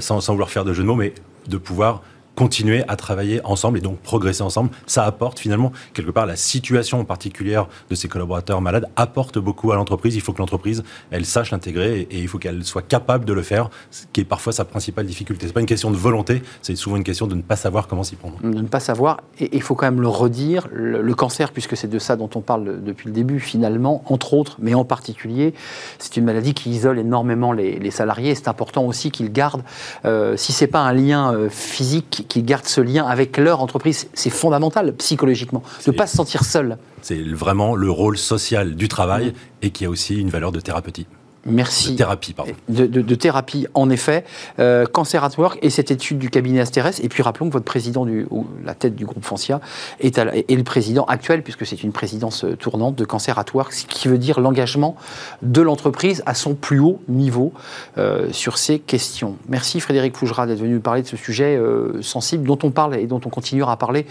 [0.00, 1.14] sans, sans vouloir faire de jeu de mots, mais
[1.48, 2.02] de pouvoir
[2.34, 4.70] continuer à travailler ensemble et donc progresser ensemble.
[4.86, 9.76] Ça apporte finalement, quelque part, la situation particulière de ces collaborateurs malades apporte beaucoup à
[9.76, 10.14] l'entreprise.
[10.14, 13.42] Il faut que l'entreprise, elle sache l'intégrer et, il faut qu'elle soit capable de le
[13.42, 15.46] faire, ce qui est parfois sa principale difficulté.
[15.46, 18.02] C'est pas une question de volonté, c'est souvent une question de ne pas savoir comment
[18.02, 18.40] s'y prendre.
[18.42, 21.88] De ne pas savoir, et il faut quand même le redire, le, cancer, puisque c'est
[21.88, 25.54] de ça dont on parle depuis le début, finalement, entre autres, mais en particulier,
[25.98, 28.34] c'est une maladie qui isole énormément les, les salariés.
[28.34, 29.62] C'est important aussi qu'ils gardent,
[30.04, 34.08] euh, si c'est pas un lien euh, physique, qu'ils gardent ce lien avec leur entreprise.
[34.14, 36.78] C'est fondamental psychologiquement, de ne pas se sentir seul.
[37.02, 39.32] C'est vraiment le rôle social du travail mmh.
[39.62, 41.08] et qui a aussi une valeur de thérapeutique.
[41.46, 41.92] Merci.
[41.92, 42.52] De thérapie, pardon.
[42.68, 44.24] De, de, de thérapie, en effet.
[44.58, 47.00] Euh, Cancer at Work et cette étude du cabinet Asteres.
[47.02, 49.60] Et puis rappelons que votre président, du, ou la tête du groupe Foncia,
[50.00, 53.72] est, à, est le président actuel, puisque c'est une présidence tournante de Cancer at Work,
[53.72, 54.96] ce qui veut dire l'engagement
[55.42, 57.52] de l'entreprise à son plus haut niveau
[57.98, 59.36] euh, sur ces questions.
[59.48, 62.96] Merci Frédéric Fougera d'être venu nous parler de ce sujet euh, sensible dont on parle
[62.96, 64.06] et dont on continuera à parler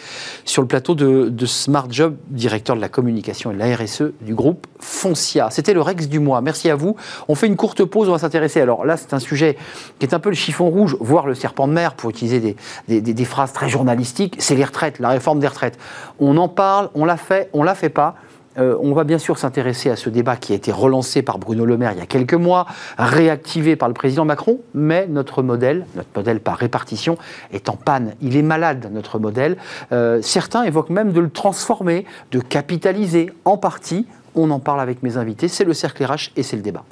[0.45, 4.03] sur le plateau de, de Smart Job, directeur de la communication et de la RSE
[4.21, 5.49] du groupe Foncia.
[5.49, 6.41] C'était le Rex du mois.
[6.41, 6.95] Merci à vous.
[7.27, 8.61] On fait une courte pause, on va s'intéresser.
[8.61, 9.57] Alors là, c'est un sujet
[9.99, 12.55] qui est un peu le chiffon rouge, voire le serpent de mer, pour utiliser
[12.87, 14.35] des, phrases très journalistiques.
[14.39, 15.77] C'est les retraites, la réforme des retraites.
[16.19, 18.15] On en parle, on l'a fait, on l'a fait pas.
[18.57, 21.65] Euh, on va bien sûr s'intéresser à ce débat qui a été relancé par Bruno
[21.65, 25.85] Le Maire il y a quelques mois, réactivé par le président Macron, mais notre modèle,
[25.95, 27.17] notre modèle par répartition,
[27.51, 28.13] est en panne.
[28.21, 29.57] Il est malade, notre modèle.
[29.91, 34.05] Euh, certains évoquent même de le transformer, de capitaliser en partie.
[34.35, 35.47] On en parle avec mes invités.
[35.47, 36.83] C'est le cercle RH et c'est le débat.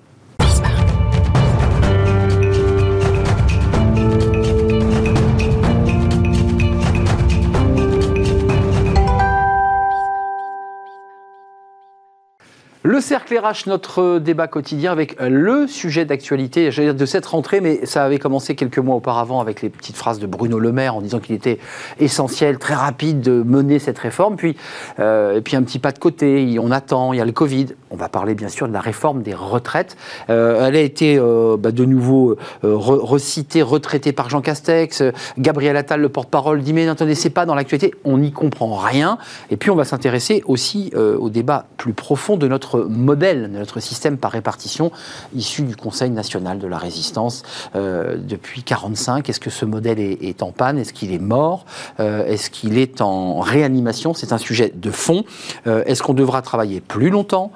[12.84, 17.86] Le cercle RH, notre débat quotidien avec le sujet d'actualité, dire de cette rentrée, mais
[17.86, 21.02] ça avait commencé quelques mois auparavant avec les petites phrases de Bruno Le Maire en
[21.02, 21.60] disant qu'il était
[22.00, 24.36] essentiel, très rapide de mener cette réforme.
[24.36, 24.58] Puis,
[25.00, 27.67] euh, et puis un petit pas de côté, on attend, il y a le Covid.
[27.91, 29.96] On va parler bien sûr de la réforme des retraites.
[30.32, 35.04] Euh, elle a été euh, bah, de nouveau recitée, retraitée par Jean Castex.
[35.38, 39.20] Gabriel Attal, le porte-parole, dit mais n'entendez, c'est pas dans l'actualité, on n'y comprend rien.
[39.52, 43.80] Et puis on va s'intéresser aussi au débat plus profond de notre modèle, de notre
[43.80, 44.92] système par répartition,
[45.36, 47.44] issu du Conseil national de la résistance
[47.76, 49.30] euh, depuis 1945.
[49.30, 50.78] Est-ce que ce modèle est, en panne?
[50.78, 51.66] Est-ce qu'il est mort?
[52.00, 54.14] Euh, Est-ce qu'il est en réanimation?
[54.14, 55.24] C'est un sujet de fond.
[55.68, 57.52] Euh, est-ce qu'on devra travailler plus longtemps?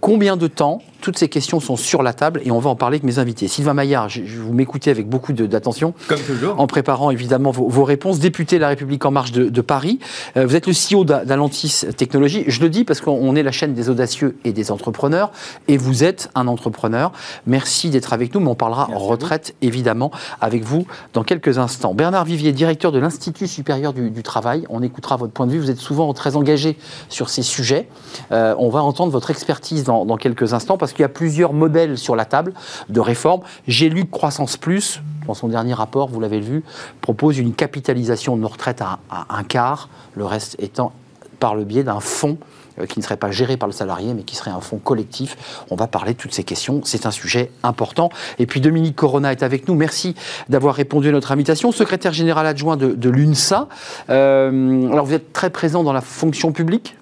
[0.00, 2.96] Combien de temps toutes ces questions sont sur la table et on va en parler
[2.96, 3.48] avec mes invités.
[3.48, 5.94] Sylvain Maillard, je, vous m'écoutais avec beaucoup d'attention.
[6.08, 6.58] Comme toujours.
[6.58, 8.18] En préparant évidemment vos, réponses.
[8.18, 9.98] Député de La République En Marche de, Paris.
[10.36, 12.44] Euh, vous êtes le CEO d'Alantis Technologies.
[12.46, 15.30] Je le dis parce qu'on est la chaîne des audacieux et des entrepreneurs
[15.68, 17.12] et vous êtes un entrepreneur.
[17.46, 21.94] Merci d'être avec nous, mais on parlera retraite évidemment avec vous dans quelques instants.
[21.94, 24.66] Bernard Vivier, directeur de l'Institut supérieur du, travail.
[24.70, 25.58] On écoutera votre point de vue.
[25.58, 26.76] Vous êtes souvent très engagé
[27.08, 27.88] sur ces sujets.
[28.32, 31.52] Euh, on va entendre votre expertise dans, dans quelques instants parce qu'il y a plusieurs
[31.52, 32.52] modèles sur la table
[32.88, 33.42] de réforme.
[33.66, 36.62] J'ai lu Croissance Plus, dans son dernier rapport, vous l'avez vu,
[37.00, 40.92] propose une capitalisation de nos retraites à, un quart, le reste étant
[41.40, 42.38] par le biais d'un fonds
[42.78, 45.64] euh, qui ne serait pas géré par le salarié, mais qui serait un fonds collectif.
[45.70, 46.80] On va parler de toutes ces questions.
[46.84, 48.10] C'est un sujet important.
[48.38, 49.74] Et puis Dominique Corona est avec nous.
[49.74, 50.14] Merci
[50.48, 51.72] d'avoir répondu à notre invitation.
[51.72, 53.68] Secrétaire général adjoint de, l'UNSA.
[54.08, 56.96] Euh, alors vous êtes très présent dans la fonction publique?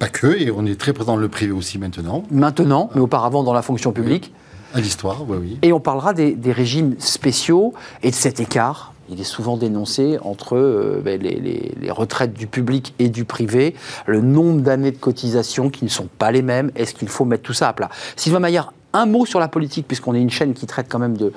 [0.00, 2.24] Pas que, et on est très présent dans le privé aussi maintenant.
[2.30, 4.32] Maintenant, mais auparavant dans la fonction publique.
[4.74, 5.58] À l'histoire, oui, oui.
[5.62, 8.94] Et on parlera des, régimes spéciaux et de cet écart.
[9.10, 13.74] Il est souvent dénoncé entre euh, ben, les, retraites du public et du privé,
[14.06, 16.70] le nombre d'années de cotisation qui ne sont pas les mêmes.
[16.76, 17.90] Est-ce qu'il faut mettre tout ça à plat?
[18.16, 21.16] Sylvain Maillard, un mot sur la politique, puisqu'on est une chaîne qui traite quand même
[21.16, 21.32] de,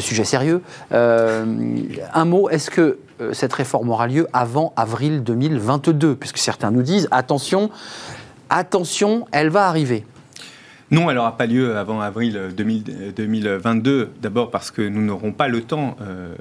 [0.00, 0.62] sujets sérieux.
[0.92, 1.44] Euh,
[2.14, 2.98] un mot, est-ce que euh,
[3.32, 7.70] cette réforme aura lieu avant avril 2022 Puisque certains nous disent, attention,
[8.50, 10.04] attention, elle va arriver.
[10.90, 14.10] Non, elle n'aura pas lieu avant avril 2022.
[14.22, 15.96] D'abord parce que nous n'aurons pas le temps.
[16.00, 16.34] Euh,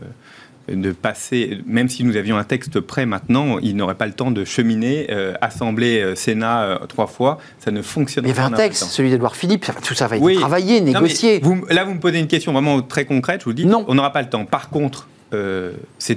[0.69, 4.31] de passer, même si nous avions un texte prêt maintenant, il n'aurait pas le temps
[4.31, 8.29] de cheminer, euh, Assemblée, Sénat trois fois, ça ne fonctionne pas.
[8.29, 11.41] Il y avait un texte, celui d'Edouard Philippe, tout ça va être travaillé, négocié.
[11.69, 13.85] là, vous me posez une question vraiment très concrète, je vous dis, non.
[13.87, 14.43] on n'aura pas le temps.
[14.43, 15.73] Par contre, euh,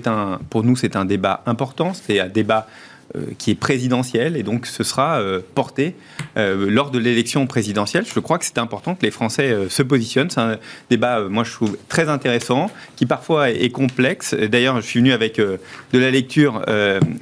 [0.07, 2.67] un, pour nous, c'est un débat important, c'est un débat
[3.17, 5.97] euh, qui est présidentiel et donc ce sera euh, porté
[6.37, 8.05] lors de l'élection présidentielle.
[8.07, 10.31] Je crois que c'est important que les Français se positionnent.
[10.31, 14.33] C'est un débat, moi je trouve très intéressant, qui parfois est, complexe.
[14.33, 15.59] D'ailleurs, je suis venu avec de
[15.93, 16.63] la lecture,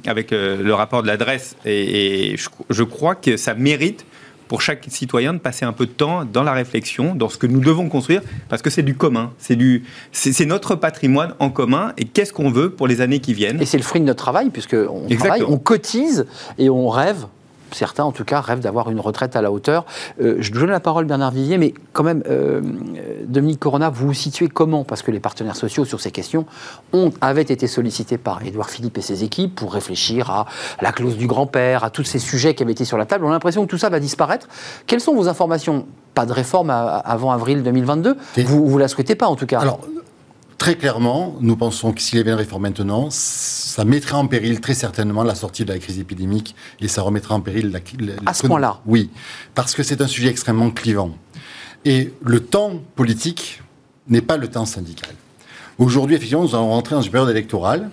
[0.05, 2.37] avec le rapport de l'adresse et,
[2.69, 4.05] je, crois que ça mérite
[4.49, 7.47] pour chaque citoyen de passer un peu de temps dans la réflexion, dans ce que
[7.47, 11.93] nous devons construire, parce que c'est du commun, c'est du, c'est notre patrimoine en commun,
[11.97, 13.61] et qu'est-ce qu'on veut pour les années qui viennent?
[13.61, 16.25] Et c'est le fruit de notre travail, puisque on travaille, on cotise
[16.57, 17.27] et on rêve
[17.71, 19.85] certains en tout cas rêvent d'avoir une retraite à la hauteur.
[20.21, 22.61] Euh, je donne la parole Bernard Vivier, mais quand même, euh,
[23.25, 24.83] Dominique Corona, vous vous situez comment?
[24.83, 26.45] Parce que les partenaires sociaux sur ces questions
[26.93, 30.45] ont, avaient été sollicités par Édouard Philippe et ses équipes pour réfléchir à
[30.81, 33.25] la clause du grand-père, à tous ces sujets qui avaient été sur la table.
[33.25, 34.47] On a l'impression que tout ça va disparaître.
[34.87, 35.85] Quelles sont vos informations?
[36.15, 39.59] Pas de réforme avant avril 2022 Vous ne la souhaitez pas en tout cas?
[39.59, 39.79] Alors,
[40.59, 44.59] Très clairement, nous pensons que s'il y avait une réforme maintenant, ça mettrait en péril
[44.59, 47.79] très certainement la sortie de la crise épidémique et ça remettrait en péril la,
[48.25, 49.09] À ce point-là Oui,
[49.55, 51.11] parce que c'est un sujet extrêmement clivant.
[51.85, 53.63] Et le temps politique
[54.09, 55.11] n'est pas le temps syndical.
[55.77, 57.89] Aujourd'hui, effectivement, nous allons rentrer dans une période électorale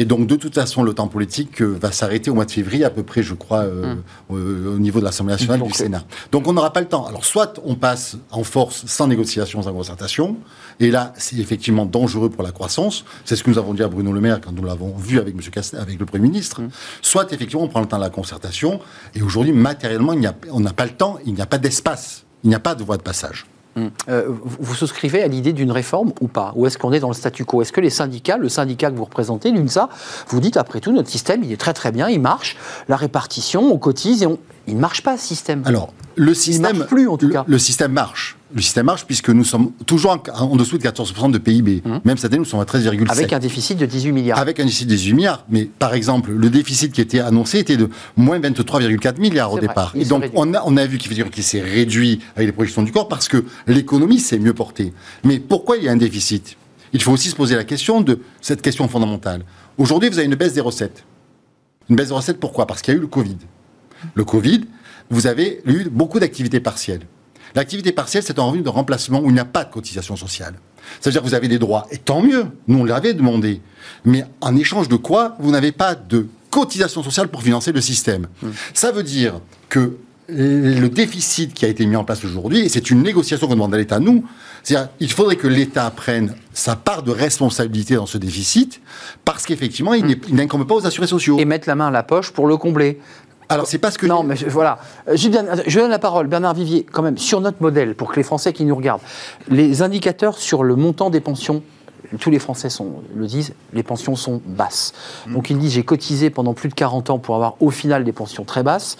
[0.00, 2.86] et donc, de toute façon, le temps politique euh, va s'arrêter au mois de février,
[2.86, 3.96] à peu près, je crois, euh,
[4.30, 4.74] hum.
[4.74, 6.04] au niveau de l'Assemblée nationale et du Sénat.
[6.32, 7.06] Donc, on n'aura pas le temps.
[7.06, 10.38] Alors, soit on passe en force, sans négociation, sans concertation,
[10.80, 13.04] et là, c'est effectivement dangereux pour la croissance.
[13.26, 15.34] C'est ce que nous avons dit à Bruno Le Maire quand nous l'avons vu avec,
[15.34, 15.62] M.
[15.78, 16.60] avec le Premier ministre.
[16.60, 16.70] Hum.
[17.02, 18.80] Soit, effectivement, on prend le temps de la concertation,
[19.14, 22.24] et aujourd'hui, matériellement, il a, on n'a pas le temps, il n'y a pas d'espace,
[22.42, 23.44] il n'y a pas de voie de passage.
[23.78, 26.52] Euh, vous souscrivez à l'idée d'une réforme ou pas?
[26.56, 27.62] Ou est-ce qu'on est dans le statu quo?
[27.62, 29.88] Est-ce que les syndicats, le syndicat que vous représentez, l'UNSA,
[30.28, 32.56] vous dites après tout, notre système, il est très très bien, il marche,
[32.88, 34.38] la répartition, on cotise et on...
[34.70, 36.70] il ne marche pas ce système Alors, le système...
[36.74, 37.44] Il marche plus en tout cas.
[37.46, 41.38] Le système marche le système marche puisque nous sommes toujours en, dessous de 14% de
[41.38, 41.82] PIB.
[41.84, 41.98] Mmh.
[42.04, 43.10] Même cette année, nous sommes à 13,7.
[43.10, 44.38] Avec un déficit de 18 milliards.
[44.38, 45.44] Avec un déficit de 18 milliards.
[45.48, 49.92] Mais par exemple, le déficit qui était annoncé était de moins 23,4 milliards au départ.
[49.94, 53.08] Et donc, on a, on a vu qu'il s'est réduit avec les projections du corps
[53.08, 54.92] parce que l'économie s'est mieux portée.
[55.24, 56.56] Mais pourquoi il y a un déficit?
[56.92, 59.44] Il faut aussi se poser la question de cette question fondamentale.
[59.78, 61.04] Aujourd'hui, vous avez une baisse des recettes.
[61.88, 62.66] Une baisse des recettes, pourquoi?
[62.66, 63.36] Parce qu'il y a eu le Covid.
[64.14, 64.62] Le Covid,
[65.10, 67.02] vous avez eu beaucoup d'activités partielles.
[67.54, 70.54] L'activité partielle, c'est un revenu de remplacement où il n'y a pas de cotisation sociale.
[71.00, 73.60] C'est-à-dire que vous avez des droits, et tant mieux, nous on l'avait demandé.
[74.04, 78.26] Mais en échange de quoi, vous n'avez pas de cotisation sociale pour financer le système.
[78.42, 78.48] Mmh.
[78.74, 79.96] Ça veut dire que
[80.28, 83.74] le déficit qui a été mis en place aujourd'hui, et c'est une négociation qu'on demande
[83.74, 84.24] à l'État, nous,
[84.62, 88.80] c'est-à-dire il faudrait que l'État prenne sa part de responsabilité dans ce déficit,
[89.24, 90.16] parce qu'effectivement, il mmh.
[90.30, 91.38] n'incombe pas aux assurés sociaux.
[91.38, 93.00] Et mettre la main à la poche pour le combler.
[93.50, 94.06] Alors, c'est pas ce que.
[94.06, 94.78] Non, mais voilà.
[95.08, 95.28] Euh, je,
[95.66, 98.52] je donne la parole, Bernard Vivier, quand même, sur notre modèle, pour que les Français
[98.52, 99.02] qui nous regardent,
[99.48, 101.62] les indicateurs sur le montant des pensions
[102.18, 104.92] tous les Français sont, le disent, les pensions sont basses.
[105.26, 105.32] Mmh.
[105.34, 108.12] Donc ils disent j'ai cotisé pendant plus de 40 ans pour avoir au final des
[108.12, 108.96] pensions très basses.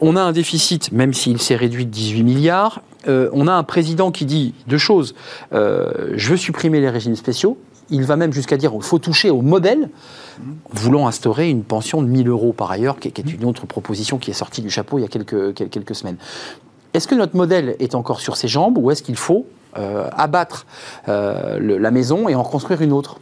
[0.00, 2.82] On a un déficit, même s'il s'est réduit de 18 milliards.
[3.08, 5.14] Euh, on a un président qui dit deux choses.
[5.52, 7.58] Euh, je veux supprimer les régimes spéciaux.
[7.90, 9.90] Il va même jusqu'à dire qu'il faut toucher au modèle
[10.70, 14.30] voulant instaurer une pension de 1000 euros par ailleurs, qui est, une autre proposition qui
[14.30, 16.16] est sortie du chapeau il y a quelques, quelques semaines.
[16.94, 19.46] Est-ce que notre modèle est encore sur ses jambes ou est-ce qu'il faut
[19.76, 20.66] euh, abattre
[21.08, 23.18] euh, la maison et en construire une autre?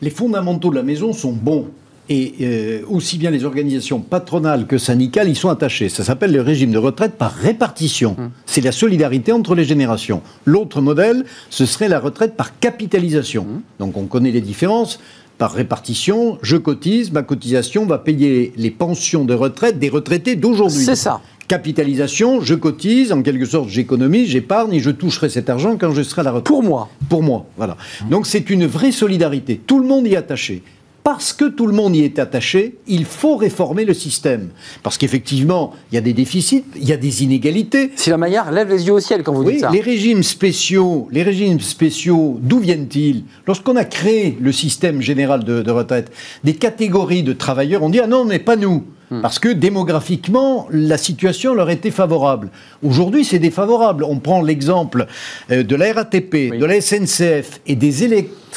[0.00, 1.66] Les fondamentaux de la maison sont bons.
[2.10, 5.88] Et euh, aussi bien les organisations patronales que syndicales y sont attachées.
[5.90, 8.14] Ça s'appelle le régime de retraite par répartition.
[8.18, 8.30] Hum.
[8.46, 10.22] C'est la solidarité entre les générations.
[10.46, 13.42] L'autre modèle, ce serait la retraite par capitalisation.
[13.42, 13.60] Hum.
[13.78, 15.00] Donc on connaît les différences
[15.38, 20.84] par répartition, je cotise, ma cotisation va payer les pensions de retraite des retraités d'aujourd'hui.
[20.84, 21.20] C'est ça.
[21.46, 26.02] Capitalisation, je cotise, en quelque sorte j'économise, j'épargne et je toucherai cet argent quand je
[26.02, 26.48] serai à la retraite.
[26.48, 26.90] Pour moi.
[27.08, 27.76] Pour moi, voilà.
[28.10, 29.58] Donc c'est une vraie solidarité.
[29.64, 30.62] Tout le monde y est attaché
[31.04, 34.50] parce que tout le monde y est attaché, il faut réformer le système.
[34.82, 37.92] Parce qu'effectivement, il y a des déficits, il y a des inégalités.
[38.06, 39.70] la Maillard lève les yeux au ciel quand vous dites ça.
[39.70, 43.24] Les régimes spéciaux, les régimes spéciaux, d'où viennent-ils?
[43.46, 46.12] Lorsqu'on a créé le système général de, de retraite,
[46.44, 48.84] des catégories de travailleurs ont dit ah non mais pas nous.
[49.10, 49.22] Hmm.
[49.22, 52.50] Parce que démographiquement, la situation leur était favorable.
[52.82, 54.04] Aujourd'hui, c'est défavorable.
[54.04, 55.06] On prend l'exemple
[55.50, 58.04] euh, de la RATP, de la SNCF et des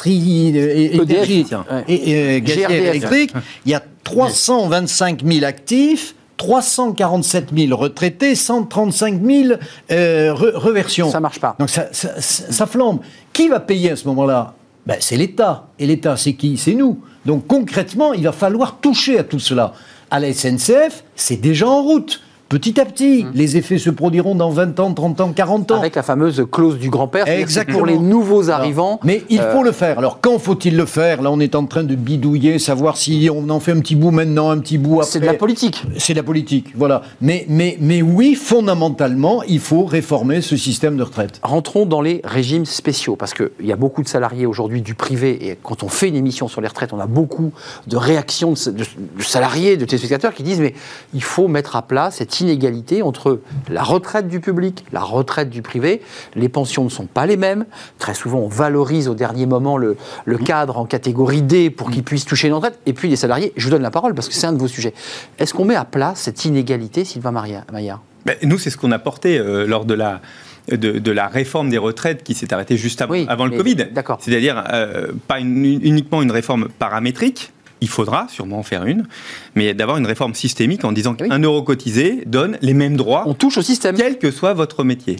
[0.06, 1.52] électriques
[1.88, 3.32] et, électriques.
[3.64, 6.14] Il y a 325 000 actifs.
[6.38, 9.52] 347 000 retraités, 135 000
[9.92, 11.08] euh, reversions.
[11.08, 11.54] Ça marche pas.
[11.56, 12.98] Donc ça, ça, flambe.
[13.32, 14.54] Qui va payer à ce moment-là?
[14.84, 15.68] Ben, C'est l'État.
[15.78, 16.56] Et l'État, c'est qui?
[16.56, 16.98] C'est nous.
[17.26, 19.72] Donc concrètement, il va falloir toucher à tout cela
[20.12, 22.20] à la SNCF, c'est déjà en route
[22.52, 23.24] petit à petit.
[23.24, 23.30] Mmh.
[23.34, 25.78] Les effets se produiront dans 20 ans, 30 ans, 40 ans.
[25.78, 27.24] Avec la fameuse clause du grand-père,
[27.72, 29.00] pour les nouveaux arrivants.
[29.04, 29.98] Mais il faut euh, le faire.
[29.98, 31.22] Alors quand faut-il le faire?
[31.22, 34.10] Là, on est en train de bidouiller, savoir si on en fait un petit bout
[34.10, 35.12] maintenant, un petit bout après.
[35.12, 35.82] C'est de la politique.
[35.96, 37.02] C'est de la politique, voilà.
[37.20, 41.40] Mais, mais, mais oui, fondamentalement, il faut réformer ce système de retraite.
[41.42, 45.48] Rentrons dans les régimes spéciaux, parce qu'il y a beaucoup de salariés aujourd'hui du privé,
[45.48, 47.52] et quand on fait une émission sur les retraites, on a beaucoup
[47.86, 50.74] de réactions de, de salariés, de téléspectateurs qui disent, mais
[51.14, 55.62] il faut mettre à plat cette inégalité entre la retraite du public, la retraite du
[55.62, 56.02] privé.
[56.34, 57.64] Les pensions ne sont pas les mêmes.
[57.98, 59.96] Très souvent, on valorise au dernier moment le,
[60.44, 62.78] cadre en catégorie D pour qu'il puisse toucher une retraite.
[62.86, 64.68] Et puis les salariés, je vous donne la parole parce que c'est un de vos
[64.68, 64.94] sujets.
[65.38, 68.02] Est-ce qu'on met à plat cette inégalité, Sylvain Maillard?
[68.26, 70.20] Ben, Nous, c'est ce qu'on a porté euh, lors de la...
[70.68, 73.78] De, la réforme des retraites qui s'est arrêtée juste avant, avant le Covid.
[74.20, 79.06] C'est-à-dire euh, pas uniquement une réforme paramétrique, il faudra sûrement en faire une,
[79.54, 83.24] mais d'avoir une réforme systémique en disant qu'un euro cotisé donne les mêmes droits.
[83.26, 83.96] On touche au système.
[83.96, 85.16] Quel que soit votre métier.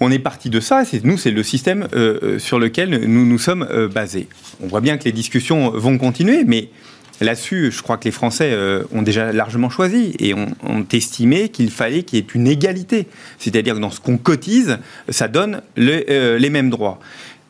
[0.00, 3.24] On est parti de ça, et nous, c'est le système euh, euh, sur lequel nous
[3.24, 4.28] nous sommes euh, basés.
[4.62, 6.70] On voit bien que les discussions vont continuer, mais
[7.20, 8.56] là-dessus, je crois que les Français
[8.92, 13.06] ont déjà largement choisi et ont, estimé qu'il fallait qu'il y ait une égalité.
[13.38, 14.78] C'est-à-dire que dans ce qu'on cotise,
[15.10, 16.98] ça donne les mêmes droits.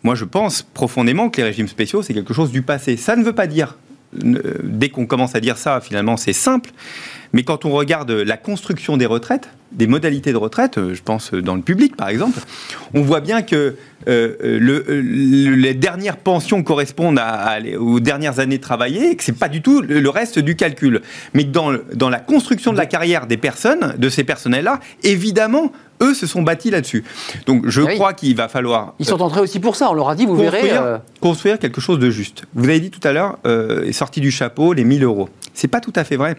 [0.03, 2.97] Moi, je pense profondément que les régimes spéciaux, c'est quelque chose du passé.
[2.97, 3.77] Ça ne veut pas dire
[4.13, 6.71] dès qu'on commence à dire ça, finalement, c'est simple.
[7.33, 11.33] Mais quand on regarde la construction des retraites, des modalités de retraite, euh, je pense
[11.33, 12.41] dans le public par exemple,
[12.93, 13.77] on voit bien que
[14.09, 17.21] euh, le, les dernières pensions correspondent
[17.79, 21.03] aux dernières années travaillées et que c'est pas du tout le, reste du calcul.
[21.35, 25.71] Mais dans, dans la construction de la carrière des personnes, de ces personnels-là, évidemment,
[26.03, 27.05] eux se sont bâtis là-dessus.
[27.47, 28.95] Donc je crois qu'il va falloir.
[28.99, 30.73] Ils sont entrés aussi pour ça, on leur a dit, vous verrez.
[30.73, 32.45] Euh, construire quelque chose de juste.
[32.55, 35.29] Vous avez dit tout à l'heure, euh, sorti du chapeau, les 1000 euros.
[35.55, 36.37] C'est pas tout à fait vrai.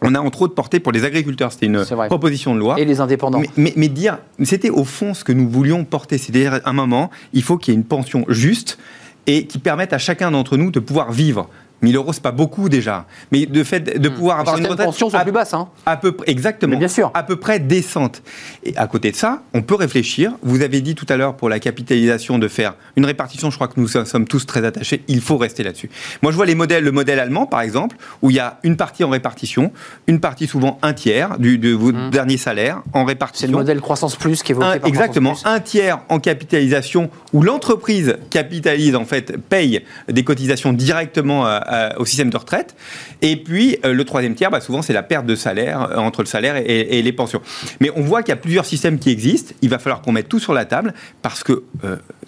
[0.00, 2.78] On a entre autres porté pour les agriculteurs, c'était une proposition de loi.
[2.78, 3.42] Et les indépendants.
[3.56, 6.18] Mais, mais, dire, c'était au fond ce que nous voulions porter.
[6.18, 8.78] C'est-à-dire, à un moment, il faut qu'il y ait une pension juste
[9.26, 11.48] et qui permette à chacun d'entre nous de pouvoir vivre
[11.82, 13.06] 1000 euros, c'est pas beaucoup déjà.
[13.30, 14.12] Mais de fait de hmm.
[14.12, 14.86] pouvoir avoir une retraite.
[14.86, 15.68] pensions sont plus basses, hein.
[15.86, 16.76] À peu exactement.
[16.76, 17.10] bien sûr.
[17.14, 18.22] À peu près décente.
[18.64, 20.32] Et à côté de ça, on peut réfléchir.
[20.42, 23.68] Vous avez dit tout à l'heure pour la capitalisation de faire une répartition, je crois
[23.68, 25.04] que nous sommes tous très attachés.
[25.08, 25.90] Il faut rester là-dessus.
[26.22, 28.76] Moi, je vois les modèles, le modèle allemand, par exemple, où il y a une
[28.76, 29.72] partie en répartition,
[30.06, 32.10] une partie souvent un tiers du, de vos hmm.
[32.10, 33.46] derniers salaires en répartition.
[33.46, 35.36] C'est le modèle croissance plus qui est évoqué par Exactement.
[35.44, 41.90] Un tiers en capitalisation où l'entreprise capitalise, en fait, paye des cotisations directement à euh,
[41.96, 42.74] au système de retraite.
[43.22, 46.22] Et puis, euh, le troisième tiers, bah, souvent, c'est la perte de salaire euh, entre
[46.22, 47.40] le salaire et, les pensions.
[47.80, 49.54] Mais on voit qu'il y a plusieurs systèmes qui existent.
[49.62, 51.64] Il va falloir qu'on mette tout sur la table parce que,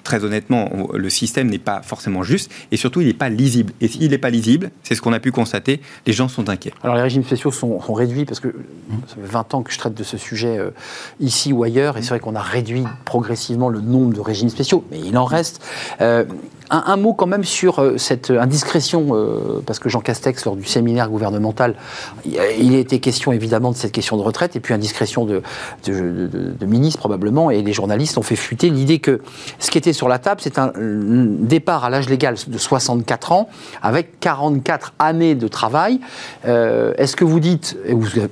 [0.04, 3.72] très honnêtement, le système n'est pas forcément juste et surtout, il n'est pas lisible.
[3.80, 6.72] Et s'il n'est pas lisible, c'est ce qu'on a pu constater, les gens sont inquiets.
[6.82, 8.54] Alors, les régimes spéciaux sont, réduits parce que
[9.08, 10.58] ça fait 20 ans que je traite de ce sujet
[11.18, 14.84] ici ou ailleurs et c'est vrai qu'on a réduit progressivement le nombre de régimes spéciaux,
[14.90, 15.62] mais il en reste.
[16.70, 20.64] Un, mot quand même sur euh, cette indiscrétion, euh, parce que Jean Castex, lors du
[20.64, 21.74] séminaire gouvernemental,
[22.24, 25.42] il, a été question évidemment de cette question de retraite, et puis indiscrétion de,
[26.64, 29.20] ministre probablement, et les journalistes ont fait fuiter l'idée que
[29.58, 33.48] ce qui était sur la table, c'est un départ à l'âge légal de 64 ans,
[33.82, 36.00] avec 44 années de travail.
[36.46, 37.76] Euh, est-ce que vous dites,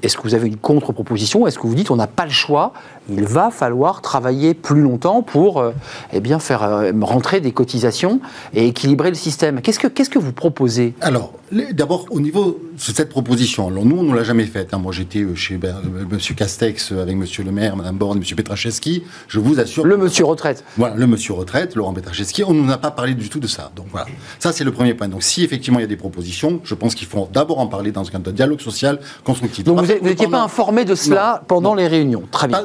[0.02, 2.72] est-ce que vous avez une contre-proposition, est-ce que vous dites on n'a pas le choix,
[3.08, 5.64] il va falloir travailler plus longtemps pour
[6.12, 8.20] eh bien, faire rentrer des cotisations
[8.54, 9.60] et équilibrer le système.
[9.60, 10.94] Qu'est-ce que, qu'est-ce que vous proposez?
[11.00, 11.32] Alors,
[11.72, 14.72] d'abord, au niveau de cette proposition, alors nous, on ne l'a jamais faite.
[14.72, 14.78] Hein.
[14.78, 16.18] Moi, j'étais euh, chez ben, euh, M.
[16.36, 17.24] Castex euh, avec M.
[17.44, 18.36] le maire, Mme Borne M.
[18.36, 19.02] Petrachevski.
[19.28, 19.84] Je vous assure.
[19.84, 20.64] Le monsieur retraite.
[20.76, 22.44] Voilà, le monsieur retraite, Laurent Petrachevski.
[22.44, 23.70] On ne a pas parlé du tout de ça.
[23.74, 24.06] Donc voilà.
[24.38, 25.08] Ça, c'est le premier point.
[25.08, 27.92] Donc si effectivement il y a des propositions, je pense qu'il faut d'abord en parler
[27.92, 29.64] dans un cadre de dialogue social constructif.
[29.64, 32.64] Donc vous n'étiez pas informé de cela pendant les réunions Très bien.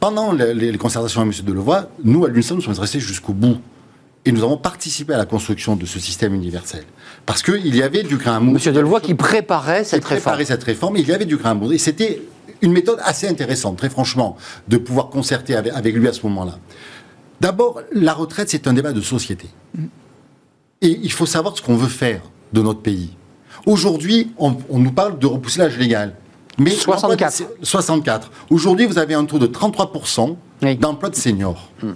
[0.00, 1.44] Pendant les, concertations avec M.
[1.44, 3.58] Delevoye, nous, à l'UNSA, nous sommes restés jusqu'au bout
[4.24, 6.84] et nous avons participé à la construction de ce système universel.
[7.26, 8.54] Parce qu'il y avait du grain à moudre.
[8.54, 10.20] Monsieur Delevoye qui préparait cette réforme.
[10.20, 11.72] préparait cette réforme, il y avait du grain à moudre.
[11.72, 12.22] Et c'était
[12.62, 14.36] une méthode assez intéressante, très franchement,
[14.68, 16.58] de pouvoir concerter avec, lui à ce moment-là.
[17.40, 19.48] D'abord, la retraite, c'est un débat de société.
[20.80, 23.16] Et il faut savoir ce qu'on veut faire de notre pays.
[23.66, 26.14] Aujourd'hui, on, nous parle de repousser l'âge légal.
[26.58, 27.42] Mais 64.
[27.62, 28.30] 64.
[28.50, 30.36] Aujourd'hui, vous avez un taux de 33%
[30.78, 31.68] d'emploi de seniors.
[31.82, 31.92] Hmm.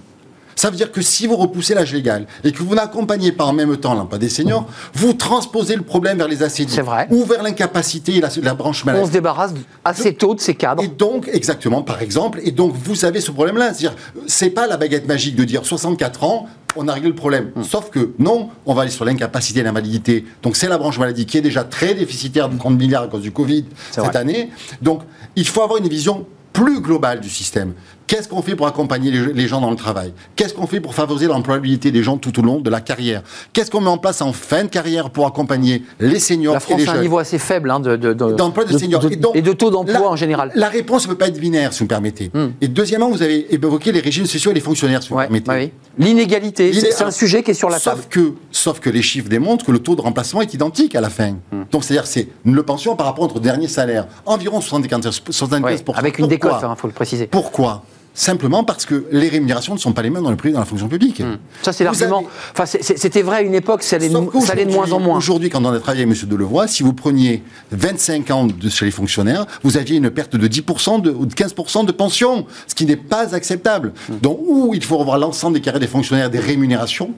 [0.59, 3.53] Ça veut dire que si vous repoussez l'âge légal et que vous n'accompagnez pas en
[3.53, 6.77] même temps l'emploi des seniors, vous transposez le problème vers les assédis.
[7.11, 9.01] Ou vers l'incapacité et la, branche maladie.
[9.01, 9.53] On se débarrasse
[9.85, 10.83] assez tôt de ces cadres.
[10.83, 13.73] Et donc, exactement, par exemple, et donc vous avez ce problème-là.
[13.73, 13.95] C'est-à-dire,
[14.27, 17.51] c'est pas la baguette magique de dire 64 ans, on a réglé le problème.
[17.55, 17.63] Hmm.
[17.63, 20.25] Sauf que non, on va aller sur l'incapacité et l'invalidité.
[20.43, 23.21] Donc c'est la branche maladie qui est déjà très déficitaire de 30 milliards à cause
[23.21, 24.49] du Covid cette année.
[24.81, 25.03] Donc
[25.37, 27.73] il faut avoir une vision plus globale du système.
[28.09, 30.13] Qu'est-ce qu'on fait pour accompagner les, gens dans le travail?
[30.35, 33.21] Qu'est-ce qu'on fait pour favoriser l'employabilité des gens tout au long de la carrière?
[33.53, 36.87] Qu'est-ce qu'on met en place en fin de carrière pour accompagner les seniors La France
[36.87, 39.05] a un niveau assez faible hein, d'emploi de, seniors.
[39.35, 40.51] et, de taux d'emploi en général.
[40.55, 42.31] La réponse ne peut pas être binaire, si vous me permettez.
[42.33, 42.47] Hmm.
[42.61, 45.51] Et deuxièmement, vous avez évoqué les régimes sociaux et les fonctionnaires, si vous me permettez.
[45.51, 45.71] oui.
[45.99, 48.05] L'inégalité, c'est un sujet qui est sur la sauf table.
[48.09, 51.11] Que, sauf que les chiffres démontrent que le taux de remplacement est identique à la
[51.11, 51.33] fin.
[51.51, 51.65] Hmm.
[51.71, 54.07] Donc c'est-à-dire c'est le pension par rapport à notre dernier salaire.
[54.25, 55.29] Environ 75%.
[55.29, 57.27] 75% avec une décote, il hein, faut le préciser.
[57.27, 57.83] Pourquoi?
[58.19, 60.65] Simplement parce que les rémunérations ne sont pas les mêmes dans le privé dans la
[60.65, 61.21] fonction publique.
[61.21, 61.37] Hmm.
[61.61, 62.25] Ça, c'est l'argument.
[62.51, 65.17] Enfin, c'était vrai à une époque, ça allait, de moins en moins.
[65.17, 66.29] Aujourd'hui, quand on a travaillé avec M.
[66.29, 70.47] Delevoye, si vous preniez 25 ans de, chez les fonctionnaires, vous aviez une perte de
[70.47, 73.93] 10% ou de 15% de pension, ce qui n'est pas acceptable.
[74.09, 74.17] Hmm.
[74.21, 77.11] Donc, où il faut revoir l'ensemble des carrières des fonctionnaires, des rémunérations,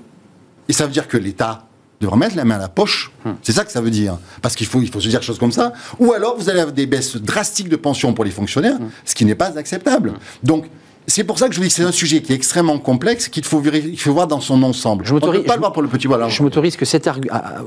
[0.69, 1.65] et ça veut dire que l'État
[1.99, 3.11] devra mettre la main à la poche.
[3.25, 3.31] Hmm.
[3.41, 4.19] C'est ça que ça veut dire.
[4.43, 5.73] Parce qu'il faut, il faut se dire quelque chose comme ça.
[5.97, 9.25] Ou alors, vous allez avoir des baisses drastiques de pension pour les fonctionnaires, ce qui
[9.25, 10.13] n'est pas acceptable.
[10.43, 10.65] Donc,
[11.07, 13.27] c'est pour ça que je vous dis que c'est un sujet qui est extrêmement complexe,
[13.27, 15.05] qu'il faut, faut voir dans son ensemble.
[15.05, 16.29] Je On ne peut pas le voir pour le petit voilà.
[16.29, 17.61] Je m'autorise que cet argument, ah, ah,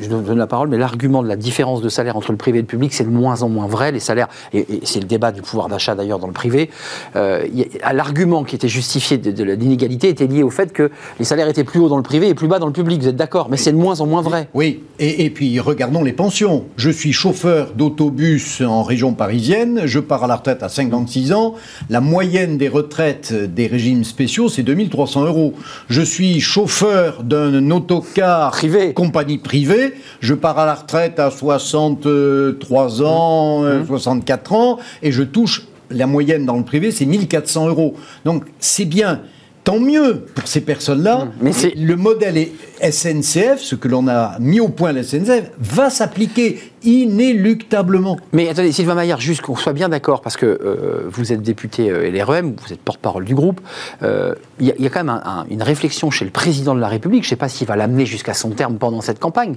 [0.00, 2.62] je donne la parole, mais l'argument de la différence de salaire entre le privé et
[2.62, 3.92] le public, c'est de moins en moins vrai.
[3.92, 6.70] Les salaires, et, c'est le débat du pouvoir d'achat d'ailleurs dans le privé,
[7.16, 7.46] euh,
[7.92, 11.80] l'argument qui était justifié de, l'inégalité était lié au fait que les salaires étaient plus
[11.80, 13.00] hauts dans le privé et plus bas dans le public.
[13.00, 13.48] Vous êtes d'accord?
[13.48, 14.48] Mais c'est de moins en moins vrai.
[14.54, 16.64] Oui, et, et puis regardons les pensions.
[16.76, 21.54] Je suis chauffeur d'autobus en région parisienne, je pars à la retraite à 56 ans,
[21.88, 25.54] la moyenne des retraite des régimes spéciaux, c'est 2300 euros.
[25.88, 33.02] Je suis chauffeur d'un autocar privé, compagnie privée, je pars à la retraite à 63
[33.02, 34.54] ans, 64 mmh.
[34.54, 37.94] euh, ans, et je touche la moyenne dans le privé, c'est 1400 euros.
[38.24, 39.20] Donc c'est bien.
[39.64, 41.28] Tant mieux pour ces personnes-là.
[41.40, 42.52] Mais c'est le modèle est
[42.90, 48.16] SNCF, ce que l'on a mis au point la SNCF, va s'appliquer inéluctablement.
[48.32, 51.90] Mais attendez, Sylvain Maillard, juste qu'on soit bien d'accord, parce que euh, vous êtes député
[51.90, 53.60] euh, LREM, vous êtes porte-parole du groupe,
[54.02, 56.88] euh, il y, a quand même un- un- une réflexion chez le président de la
[56.88, 59.54] République, je ne sais pas s'il va l'amener jusqu'à son terme pendant cette campagne,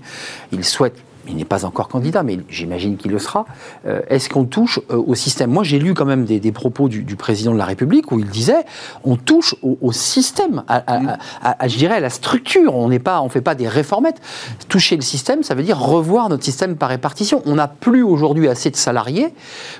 [0.52, 0.96] il souhaite
[1.28, 3.46] il n'est pas encore candidat, mais j'imagine qu'il le sera.
[3.88, 5.50] Euh, Est-ce qu'on touche euh, au système?
[5.52, 8.20] Moi, j'ai lu quand même des, des propos du, du président de la République où
[8.20, 8.64] il disait
[9.04, 12.76] on touche au, au système, à, à- à- à- je dirais à la structure.
[12.76, 14.22] On n'est pas, on fait pas des réformettes.
[14.70, 17.42] Toucher le système, ça veut dire revoir notre système par répartition.
[17.46, 19.34] On n'a plus aujourd'hui assez de salariés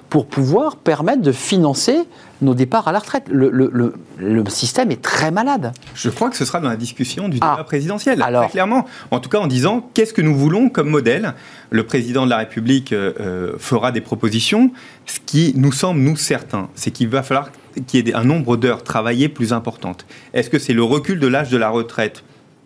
[0.10, 2.00] pour pouvoir permettre de financer
[2.42, 3.26] nos départs à la retraite.
[3.32, 5.72] Le, le- le- le système est très malade.
[5.94, 7.52] Je crois que ce sera dans la discussion du Ah.
[7.52, 8.22] débat présidentiel.
[8.22, 8.44] Alors.
[8.44, 8.86] Très clairement.
[9.12, 11.34] En tout cas, en disant qu'est-ce que nous voulons comme modèle?
[11.70, 14.72] Le président de la République euh, euh, fera des propositions.
[15.06, 17.50] Ce qui nous semble, nous, certain, c'est qu'il va falloir
[17.88, 20.06] qu'il y ait un nombre d'heures travaillées plus importante.
[20.34, 22.24] Est-ce que c'est le recul de l'âge de la retraite?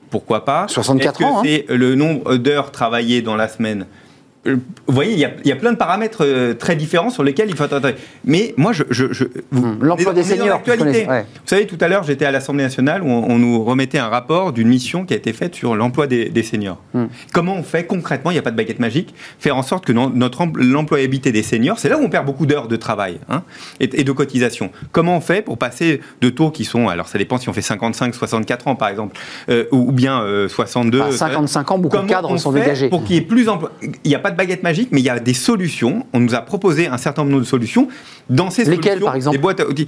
[0.09, 0.67] Pourquoi pas?
[0.67, 1.41] 64 Est-ce que ans, hein.
[1.45, 3.85] c'est le nombre d'heures travaillées dans la semaine
[4.45, 7.23] vous voyez, il y, a, il y a plein de paramètres euh, très différents sur
[7.23, 7.91] lesquels il faut attendre.
[8.25, 8.83] Mais moi, je.
[8.89, 9.25] je, je
[9.55, 10.77] Hum, l'emploi des seniors, ouais.
[10.77, 14.07] Vous savez, tout à l'heure, j'étais à l'Assemblée nationale où on, on nous remettait un
[14.09, 16.81] rapport d'une mission qui a été faite sur l'emploi des, des seniors.
[16.93, 17.05] Hmm.
[17.33, 19.91] Comment on fait concrètement, il n'y a pas de baguette magique, faire en sorte que
[19.91, 23.43] notre l'employabilité des seniors, c'est là où on perd beaucoup d'heures de travail hein,
[23.79, 24.71] et, et de cotisation.
[24.91, 27.61] Comment on fait pour passer de taux qui sont, alors ça dépend si on fait
[27.61, 29.19] 55, 64 ans par exemple,
[29.49, 31.01] euh, ou, bien euh, 62.
[31.01, 32.89] À 55 ans, beaucoup de cadres on sont dégagés.
[32.89, 33.71] Pour qu'il y ait plus d'emplois.
[33.81, 36.05] Il n'y a pas de baguette magique, mais il y a des solutions.
[36.13, 37.87] On nous a proposé un certain nombre de solutions.
[38.29, 39.87] Dans ces Lesquelles, solutions, par exemple Des boîtes à outils.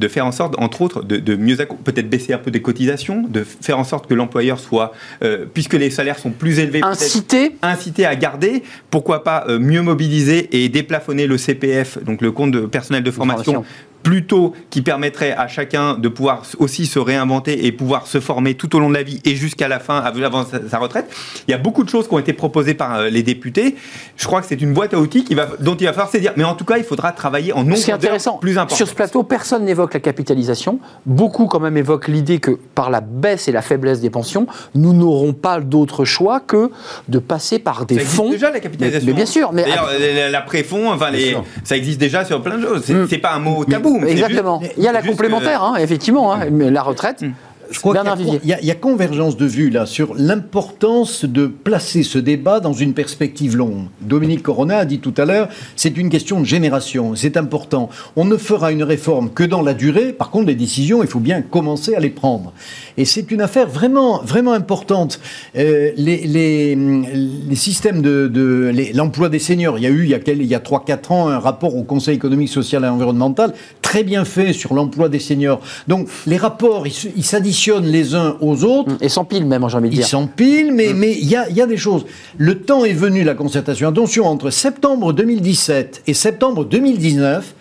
[0.00, 3.22] De faire en sorte, entre autres, de, de mieux peut-être baisser un peu des cotisations,
[3.28, 7.56] de faire en sorte que l'employeur soit, euh, puisque les salaires sont plus élevés, Inciter
[7.62, 12.50] incité à garder, pourquoi pas euh, mieux mobiliser et déplafonner le CPF, donc le compte
[12.50, 13.72] de personnel de formation, formation.
[14.02, 18.74] Plutôt qui permettrait à chacun de pouvoir aussi se réinventer et pouvoir se former tout
[18.76, 21.06] au long de la vie et jusqu'à la fin, av- avant sa, retraite.
[21.46, 23.76] Il y a beaucoup de choses qui ont été proposées par euh, les députés.
[24.16, 26.18] Je crois que c'est une boîte à outils qui va, dont il va falloir se
[26.18, 28.76] dire, mais en tout cas, il faudra travailler en nombre d'heures intéressant, plus important.
[28.76, 30.78] sur ce plateau, personne n'évoque la capitalisation.
[31.06, 34.92] Beaucoup quand même évoquent l'idée que par la baisse et la faiblesse des pensions, nous
[34.92, 36.70] n'aurons pas d'autre choix que
[37.08, 38.30] de passer par des Ça fonds.
[38.30, 39.06] déjà la capitalisation.
[39.06, 42.58] Mais, mais bien sûr, mais D'ailleurs, la- l'après-fonds, enfin, les, ça existe déjà sur plein
[42.58, 42.82] de choses.
[42.84, 43.06] C'est Mm.
[43.08, 43.91] c'est pas un mot tabou.
[44.06, 44.60] Exactement.
[44.76, 47.24] Il y a la complémentaire, hein, effectivement, hein, mais la retraite.
[47.72, 52.02] Je crois qu'il y a- y, y convergence de vues là sur l'importance de placer
[52.02, 53.86] ce débat dans une perspective longue.
[54.00, 57.88] Dominique Corona a dit tout à l'heure, c'est une question de génération, c'est important.
[58.16, 60.12] On ne fera une réforme que dans la durée.
[60.12, 62.52] Par contre, les décisions, il faut bien commencer à les prendre.
[62.96, 65.20] Et c'est une affaire vraiment, vraiment importante.
[65.56, 70.14] Euh, les, les, les systèmes de, l'emploi des seniors, il y a eu il y
[70.14, 73.54] a, quel- il y a 3-4 ans un rapport au Conseil économique, social et environnemental
[73.80, 75.60] très bien fait sur l'emploi des seniors.
[75.88, 77.24] Donc les rapports, ils ils
[77.70, 78.92] s'additionnent les uns aux autres.
[79.00, 80.06] Et sans pile même, j'ai envie de Ils dire.
[80.06, 82.04] s'empilent, mais mais il y a, y a des choses.
[82.38, 83.88] Le temps est venu, la concertation.
[83.88, 87.54] Attention, entre septembre 2017 et septembre 2019,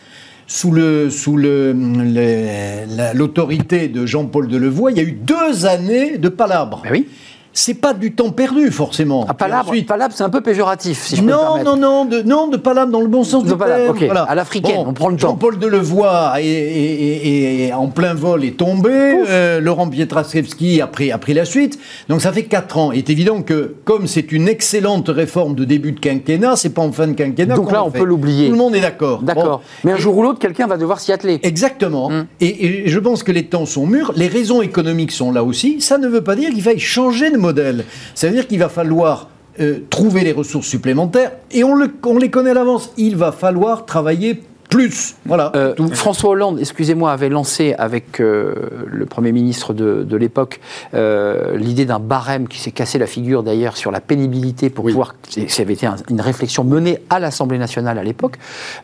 [0.47, 5.65] sous le sous le le- la- l'autorité de Jean-Paul Delevoye, il y a eu deux
[5.65, 6.81] années de palabres.
[6.83, 7.07] Ben oui.
[7.53, 9.25] C'est pas du temps perdu forcément.
[9.27, 11.75] Ah, palabre, ensuite- palabre, c'est un peu péjoratif, si je peux non, permettre.
[11.75, 14.11] non, non, de, non, de palabre dans le bon sens De du palabre, terme.
[14.17, 15.29] ok, à l'africaine, on prend le temps.
[15.29, 18.89] Jean-Paul Delevoye est, est- est- est en plein vol est tombé.
[18.91, 21.77] euh, Laurent Pietraszewski a pris, a pris la suite.
[22.09, 22.91] Donc ça fait 4 ans.
[22.91, 26.81] Il est évident que comme c'est une excellente réforme de début de quinquennat, c'est pas
[26.81, 27.55] en fin de quinquennat.
[27.55, 28.47] Donc là, on peut l'oublier.
[28.47, 29.21] Tout le monde est d'accord.
[29.23, 29.57] D'accord.
[29.59, 29.63] Bon.
[29.83, 31.39] Mais un jour ou l'autre, quelqu'un va devoir s'y atteler.
[31.43, 32.09] Exactement.
[32.09, 32.27] Mm.
[32.39, 34.13] Et, et je pense que les temps sont mûrs.
[34.15, 35.81] Les raisons économiques sont là aussi.
[35.81, 37.85] Ça ne veut pas dire qu'il faille changer de modèle.
[38.15, 39.29] Ça veut dire qu'il va falloir
[39.59, 41.33] euh, trouver les ressources supplémentaires.
[41.51, 42.93] Et on, on les connaît à l'avance.
[42.97, 45.15] Il va falloir travailler plus.
[45.25, 45.51] Voilà.
[45.55, 45.75] Euh.
[45.93, 48.55] François Hollande, excusez-moi, avait lancé avec euh,
[48.87, 50.59] le Premier ministre de, de l'époque
[50.93, 55.15] euh, l'idée d'un barème qui s'est cassé la figure d'ailleurs sur la pénibilité pour pouvoir.
[55.47, 58.37] Ça avait été un- une réflexion menée à l'Assemblée nationale à l'époque.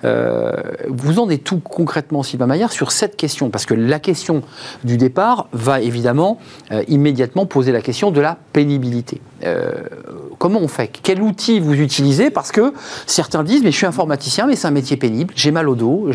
[0.04, 3.50] Vous en êtes tout concrètement, Sylvain Maillard, sur cette question?
[3.50, 4.44] Parce que la question
[4.84, 6.38] du départ va évidemment
[6.88, 9.22] immédiatement poser la question de la pénibilité.
[10.38, 10.92] Comment on fait?
[11.04, 12.30] Quel outil vous utilisez?
[12.30, 12.74] Parce que
[13.06, 16.10] certains disent, mais je suis informaticien, mais c'est un métier pénible, j'ai mal au dos,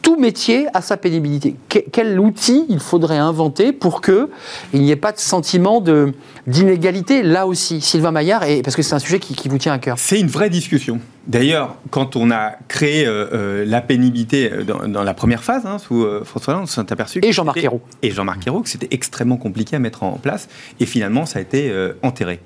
[0.00, 1.54] tout métier a sa pénibilité.
[1.68, 4.30] Que- quel outil il faudrait inventer pour que
[4.74, 6.12] il n'y ait pas de sentiment de
[6.48, 7.22] d'inégalité?
[7.22, 9.78] Là aussi, Sylvain Maillard, et parce que c'est un sujet qui, qui vous tient à
[9.78, 9.96] cœur.
[9.98, 10.98] C'est une vraie discussion.
[11.26, 16.04] D'ailleurs, quand on a créé euh, euh, la pénibilité dans, la première phase, hein, sous
[16.24, 17.20] François Hollande, on s'est aperçu...
[17.22, 17.80] Et Jean-Marc Ayrault.
[18.02, 20.48] Et Jean-Marc Ayrault, que c'était extrêmement compliqué à mettre en place.
[20.80, 22.40] Et finalement, ça a été enterré.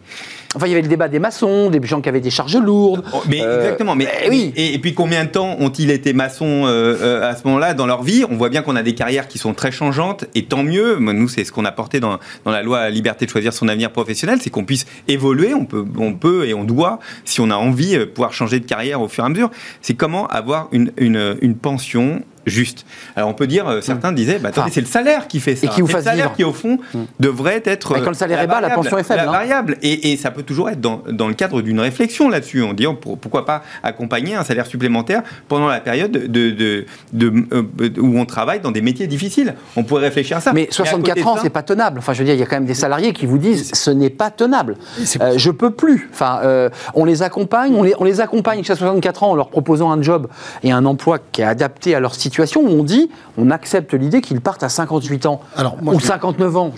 [0.54, 3.04] Enfin, il y avait le débat des maçons, des gens qui avaient des charges lourdes.
[3.12, 3.94] Oh, mais exactement.
[3.94, 4.52] Mais eh oui.
[4.56, 8.24] Et, puis combien de temps ont-ils été maçons à ce moment-là dans leur vie?
[8.30, 10.98] On voit bien qu'on a des carrières qui sont très changeantes, et tant mieux.
[10.98, 13.90] Nous, c'est ce qu'on a porté dans, dans la loi liberté de choisir son avenir
[13.90, 15.54] professionnel, c'est qu'on puisse évoluer.
[15.54, 19.00] On peut, on peut et on doit, si on a envie, pouvoir changer de carrière
[19.00, 19.50] au fur et à mesure.
[19.80, 22.86] C'est comment avoir une, pension juste.
[23.16, 24.14] Alors on peut dire, euh, certains mm.
[24.14, 25.66] disaient, bah, attendez, c'est le salaire qui fait ça.
[25.66, 27.04] Et qui vous le salaire qui, au fond, mm.
[27.20, 27.94] devrait être.
[28.00, 29.22] quand le salaire est bas, la pension est faible.
[29.22, 29.32] La hein.
[29.32, 29.76] variable.
[29.82, 32.62] Et, et, ça peut toujours être dans, dans le cadre d'une réflexion là-dessus.
[32.62, 37.90] On dit, pourquoi pas accompagner un salaire supplémentaire pendant la période de, de, de, euh,
[37.98, 39.54] où on travaille dans des métiers difficiles.
[39.76, 40.52] On pourrait réfléchir à ça.
[40.52, 41.98] Mais 64 ans, c'est pas tenable.
[41.98, 43.90] Enfin, je veux dire, il y a quand même des salariés qui vous disent, ce
[43.90, 44.76] n'est pas tenable.
[45.20, 46.08] Euh, je peux plus.
[46.12, 49.48] Enfin, euh, on les accompagne, on les, on les accompagne jusqu'à 64 ans en leur
[49.48, 50.28] proposant un job
[50.62, 52.35] et un emploi qui est adapté à leur situation.
[52.38, 56.72] Où on dit, on accepte l'idée qu'ils partent à 58 ans Alors, ou 59 ans.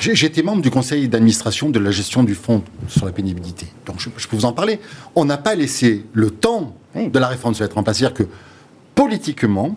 [0.00, 3.66] J'étais membre du conseil d'administration de la gestion du fonds sur la pénibilité.
[3.86, 4.80] Donc je, peux vous en parler.
[5.14, 7.98] On n'a pas laissé le temps de la réforme se mettre en place.
[7.98, 8.24] C'est-à-dire que
[8.94, 9.76] politiquement,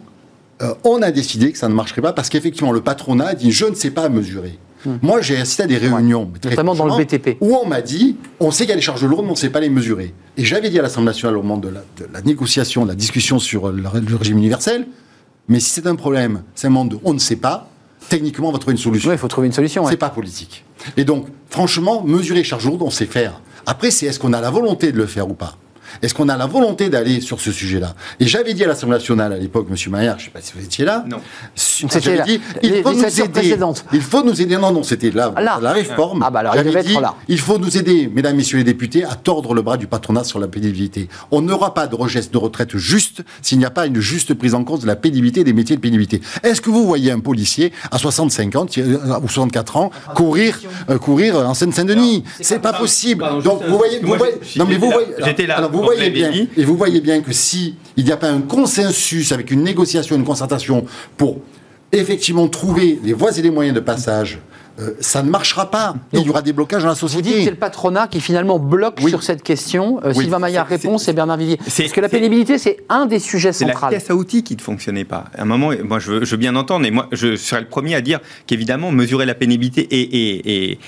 [0.62, 3.52] euh, on a décidé que ça ne marcherait pas parce qu'effectivement le patronat a dit
[3.52, 4.58] je ne sais pas mesurer.
[4.86, 4.98] Hmm.
[5.02, 8.52] Moi, j'ai assisté à des réunions, notamment dans le BTP, où on m'a dit on
[8.52, 10.14] sait qu'il y a des charges lourdes, mais on ne sait pas les mesurer.
[10.38, 13.72] Et j'avais dit à l'Assemblée nationale au moment de la, négociation, de la discussion sur
[13.72, 14.88] le régime universel
[15.48, 17.70] mais si c'est un problème, c'est un monde on ne sait pas,
[18.10, 19.10] techniquement, on va trouver une solution.
[19.10, 19.86] Oui, il faut trouver une solution.
[19.88, 20.64] C'est pas politique.
[20.98, 23.42] Et donc, franchement, mesurer chaque jour, on sait faire.
[23.66, 25.58] Après, c'est est-ce qu'on a la volonté de le faire ou pas?
[26.02, 27.96] Est-ce qu'on a la volonté d'aller sur ce sujet-là?
[28.20, 30.54] Et j'avais dit à l'Assemblée nationale à l'époque, Monsieur Maillard, je ne sais pas si
[30.56, 31.06] vous étiez là.
[31.08, 31.18] Non.
[31.56, 33.58] C'était dit, il faut nous aider.
[33.94, 34.58] Il faut nous aider.
[34.58, 36.24] Non, non, c'était là, la réforme.
[36.26, 37.16] Ah bah alors, il être là.
[37.28, 40.40] Il faut nous aider, mesdames, messieurs les députés, à tordre le bras du patronat sur
[40.40, 41.10] la pénibilité.
[41.32, 44.54] On n'aura pas de registre de retraite juste s'il n'y a pas une juste prise
[44.54, 46.22] en compte de la pénibilité des métiers de pénibilité.
[46.44, 48.66] Est-ce que vous voyez un policier à 65 ans
[49.24, 52.24] ou 64 ans courir, euh, courir en Seine-Saint-Denis?
[52.40, 53.26] C'est pas possible.
[53.44, 55.68] Donc vous voyez, vous voyez, non mais vous voyez, j'étais là.
[55.72, 59.32] Vous voyez bien, et vous voyez bien que si il n'y a pas un consensus
[59.32, 60.86] avec une négociation, une concertation
[61.18, 61.40] pour
[61.92, 64.40] effectivement trouver les voies et les moyens de passage
[64.80, 65.96] euh, ça ne marchera pas.
[66.14, 67.24] il y aura des blocages dans la société.
[67.24, 70.00] Vous dites que c'est le patronat qui finalement bloque sur cette question.
[70.04, 71.58] Euh, Sylvain Maillard répond, c'est Bernard Vivier.
[71.58, 73.78] Parce que la pénibilité, c'est un des sujets centraux.
[73.80, 75.26] C'est la caisse à outils qui ne fonctionnait pas.
[75.38, 78.02] À un moment, moi, je veux, bien entendre, et moi, je serais le premier à
[78.02, 80.80] dire qu'évidemment, mesurer la pénibilité et,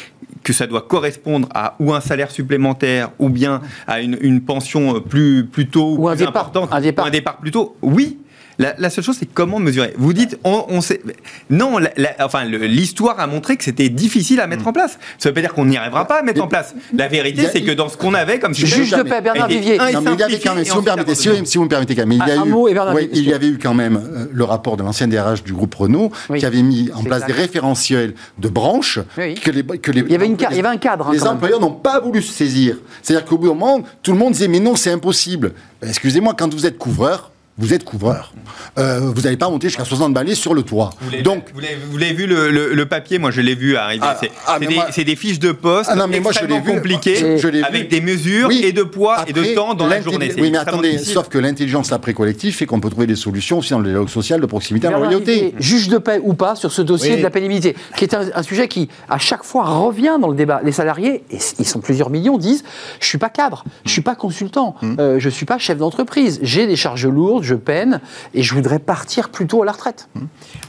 [0.44, 5.46] que ça doit correspondre à ou un salaire supplémentaire ou bien à une, pension plus,
[5.46, 7.06] plus tôt ou, un départ, un départ.
[7.06, 7.76] Ou un départ plus tôt.
[7.82, 8.20] Oui,
[8.58, 9.94] la, seule chose, c'est comment mesurer.
[9.98, 11.02] Vous dites, on, sait.
[11.50, 11.78] Non,
[12.20, 14.98] enfin, l'histoire a montré que c'était difficile à mettre en place.
[15.18, 16.76] Ça ne veut pas dire qu'on n'y arrivera pas à mettre en place.
[16.94, 19.78] La vérité, c'est que dans ce qu'on avait comme juge de paix, Bernard Vivier.
[19.78, 22.06] Non, mais il y avait quand même, si vous, permettez, si, vous me permettez, quand
[22.06, 24.84] même, il y, a eu, il y avait eu quand même euh, le rapport de
[24.84, 29.52] l'ancien DRH du groupe Renault qui avait mis en place des référentiels de branches que
[29.52, 31.08] les, que les, il, y avait une, il y avait un cadre.
[31.08, 32.78] Hein, les employeurs n'ont pas voulu se saisir.
[33.02, 35.54] C'est-à-dire qu'au bout d'un moment, tout le monde disait mais non, c'est impossible.
[35.82, 38.34] Ben, excusez-moi, quand vous êtes couvreur, vous êtes couvreur.
[38.78, 40.90] Euh, vous n'allez pas monter jusqu'à 60 balais sur le toit.
[41.00, 43.18] Vous Donc, vous l'avez vu le, le, papier?
[43.18, 44.04] Moi, je l'ai vu arriver.
[44.06, 46.40] Ah, c'est ah, des, des, fiches de poste ah, non, mais moi, je
[46.70, 50.34] compliquées, je, avec des mesures et de poids et de temps dans la journée.
[50.38, 53.80] Oui, mais attendez, sauf que l'intelligence après-collectif fait qu'on peut trouver des solutions aussi dans
[53.80, 55.56] le dialogue social de proximité à la loyauté.
[55.58, 58.68] Juge de paix ou pas sur ce dossier de la pénibilité, qui est un, sujet
[58.68, 60.60] qui, à chaque fois, revient dans le débat.
[60.64, 62.64] Les salariés, et ils sont plusieurs millions, disent
[63.00, 64.96] je suis pas cadre, je suis pas consultant, je hum.
[65.00, 68.02] euh, je suis pas chef d'entreprise, j'ai des charges lourdes, je peine
[68.34, 70.10] et je voudrais partir plutôt à la retraite.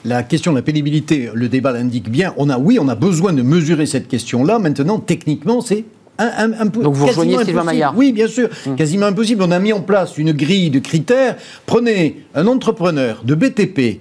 [0.05, 2.33] La question de la pénibilité, le débat l'indique bien.
[2.37, 4.59] On a, oui, on a besoin de mesurer cette question-là.
[4.59, 5.85] Maintenant, techniquement, c'est
[6.19, 6.83] un, un, peu.
[6.83, 8.49] Donc vous rejoignez Sylvain Maillard Oui, bien sûr.
[8.67, 8.77] Hum.
[8.77, 9.43] Quasiment impossible.
[9.43, 11.37] On a mis en place une grille de critères.
[11.67, 14.01] Prenez un entrepreneur de BTP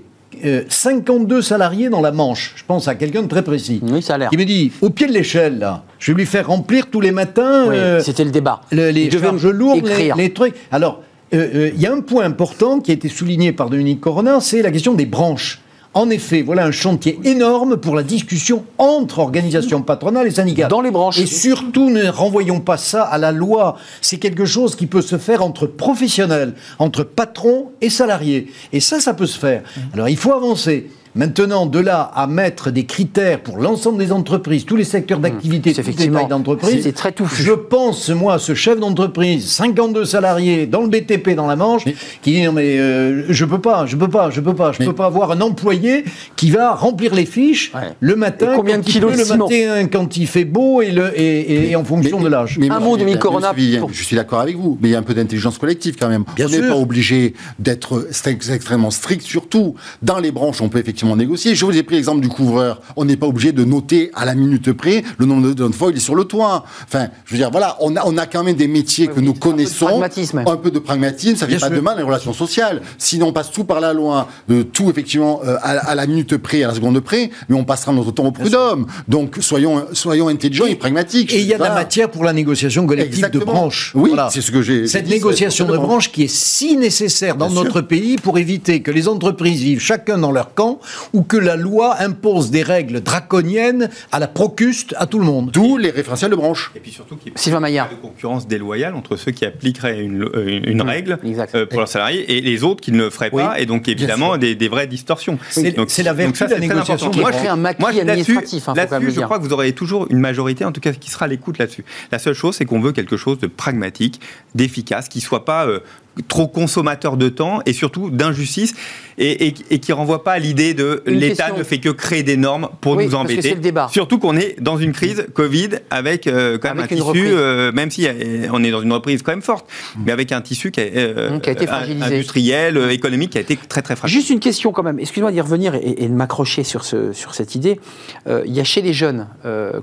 [0.69, 2.53] 52 euh, salariés dans la Manche.
[2.55, 3.81] Je pense à quelqu'un de très précis.
[3.83, 4.29] Oui, ça a l'air.
[4.33, 7.69] Me dit, au pied de l'échelle, là, je vais lui faire remplir tous les matins.
[7.69, 8.61] Euh, c'était le débat.
[8.71, 10.55] les charges lourdes, les, les, trucs.
[10.71, 11.01] Alors,
[11.33, 14.39] euh, euh, il y a un point important qui a été souligné par Dominique Corona,
[14.39, 15.61] c'est la question des branches.
[15.93, 20.69] En effet, voilà un chantier énorme pour la discussion entre organisations patronales et syndicales.
[20.69, 21.17] Dans les branches.
[21.19, 23.77] Et surtout, ne renvoyons pas ça à la loi.
[24.01, 28.51] C'est quelque chose qui peut se faire entre professionnels, entre patrons et salariés.
[28.73, 29.63] Et ça, ça peut se faire.
[29.93, 30.89] Alors, il faut avancer.
[31.15, 35.73] Maintenant, de là à mettre des critères pour l'ensemble des entreprises, tous les secteurs d'activité,
[35.73, 37.41] toutes les tailles d'entreprise, c'est très touffu.
[37.41, 41.85] Je pense, moi, ce chef d'entreprise, 52 salariés dans le BTP, dans la Manche,
[42.21, 44.83] qui dit non mais euh, je peux pas, je peux pas, je peux pas, je
[44.83, 46.03] peux pas avoir un employé
[46.35, 50.43] qui va remplir les fiches le matin, combien de kilos le matin quand il fait
[50.43, 52.59] beau et, le, et, en fonction de l'âge.
[52.69, 53.53] Un mot de Corona.
[53.55, 56.25] Je suis d'accord avec vous, mais il y a un peu d'intelligence collective quand même.
[56.37, 61.53] on n'est pas obligé d'être extrêmement strict, surtout dans les branches, on peut effectivement négocier.
[61.53, 62.81] Je vous ai pris l'exemple du couvreur.
[62.95, 65.97] On n'est pas obligé de noter à la minute près le nombre de fois il
[65.97, 66.65] est sur le toit.
[66.85, 69.33] Enfin, je veux dire, voilà, on a, on a quand même des métiers que nous
[69.33, 70.01] connaissons.
[70.47, 72.81] Un peu de pragmatisme, ça ne fait pas de mal les relations sociales.
[72.97, 76.63] Sinon, on passe tout par la loi, euh, tout effectivement euh, à, la minute près,
[76.63, 78.87] à la seconde près, mais on passera notre temps au prud'homme.
[79.07, 81.33] Donc, soyons, soyons intelligents et, pragmatiques.
[81.33, 83.91] Et il y a de la matière pour la négociation collective de branche.
[83.95, 84.87] Oui, c'est ce que j'ai.
[84.87, 89.07] Cette négociation de branche qui est si nécessaire dans notre pays pour éviter que les
[89.07, 90.79] entreprises vivent chacun dans leur camp
[91.13, 95.51] ou que la loi impose des règles draconiennes à la procuste à tout le monde.
[95.51, 96.71] D'où les référentiels de branche.
[96.75, 100.61] Et puis surtout qu'il y a de concurrence déloyale entre ceux qui appliqueraient une, euh,
[100.65, 101.19] une, mmh, règle
[101.55, 103.59] euh, pour leurs salariés et les autres qui ne le feraient pas.
[103.59, 105.37] Et donc évidemment des, des, vraies distorsions.
[105.49, 107.11] C'est la vertu de la négociation.
[107.15, 108.69] Moi, je, un moi, administratif.
[108.69, 111.25] Hein, là-dessus, je crois que vous aurez toujours une majorité, en tout cas, qui sera
[111.25, 111.85] à l'écoute là-dessus.
[112.11, 114.19] La seule chose, c'est qu'on veut quelque chose de pragmatique,
[114.53, 115.79] d'efficace, qui soit pas euh,
[116.27, 118.73] trop consommateur de temps et surtout d'injustice
[119.17, 122.69] et, et, qui renvoie pas à l'idée de l'État ne fait que créer des normes
[122.81, 123.55] pour nous embêter.
[123.55, 123.87] Le débat.
[123.91, 127.91] Surtout qu'on est dans une crise Covid avec euh, quand même un tissu, euh, même
[127.91, 128.07] si
[128.51, 129.67] on est dans une reprise quand même forte,
[130.05, 133.95] mais avec un tissu qui, euh, a été industriel, économique, qui a été très très
[133.95, 134.19] fragile.
[134.19, 134.99] Juste une question quand même.
[134.99, 137.79] Excuse-moi d'y revenir et, de m'accrocher sur, ce, sur cette idée.
[138.27, 139.27] Il y a chez les jeunes,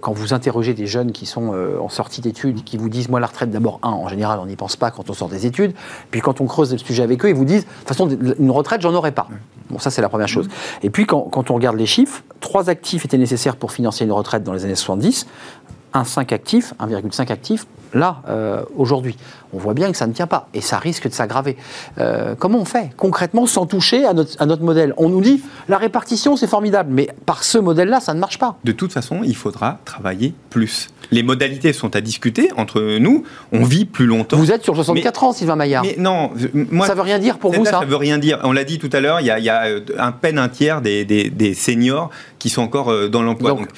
[0.01, 3.27] quand vous interrogez des jeunes qui sont en sortie d'études, qui vous disent moi la
[3.27, 5.73] retraite d'abord un, en général on n'y pense pas quand on sort des études,
[6.11, 8.51] puis quand on creuse le sujet avec eux, ils vous disent, de toute façon, une
[8.51, 9.29] retraite, j'en aurais pas.
[9.71, 10.49] Bon, ça, c'est la première chose.
[10.83, 14.13] Et puis, quand, quand, on regarde les chiffres, trois actifs étaient nécessaires pour financer une
[14.13, 15.27] retraite dans les années 70.
[15.95, 19.17] Un 5 actifs, 1,5 actifs, là, euh, aujourd'hui.
[19.55, 21.57] On voit bien que ça ne tient pas et ça risque de s'aggraver.
[21.99, 24.95] Euh, comment on fait concrètement sans toucher à notre, à notre modèle?
[24.97, 28.57] On nous dit la répartition c'est formidable, mais par ce modèle-là ça ne marche pas.
[28.65, 30.89] De toute façon, il faudra travailler plus.
[31.11, 33.25] Les modalités sont à discuter entre nous.
[33.53, 34.39] On vit plus longtemps.
[34.39, 35.85] Vous êtes sur 64 ans, Sylvain Maillard.
[35.85, 37.81] Mais non, moi, ça veut rien dire pour vous ça.
[37.81, 38.41] Ça veut rien dire.
[38.45, 39.21] On l'a dit tout à l'heure.
[39.21, 43.23] Il y a, euh, un peine un tiers des, des, seniors qui sont encore dans
[43.23, 43.51] l'emploi.
[43.51, 43.69] Donc,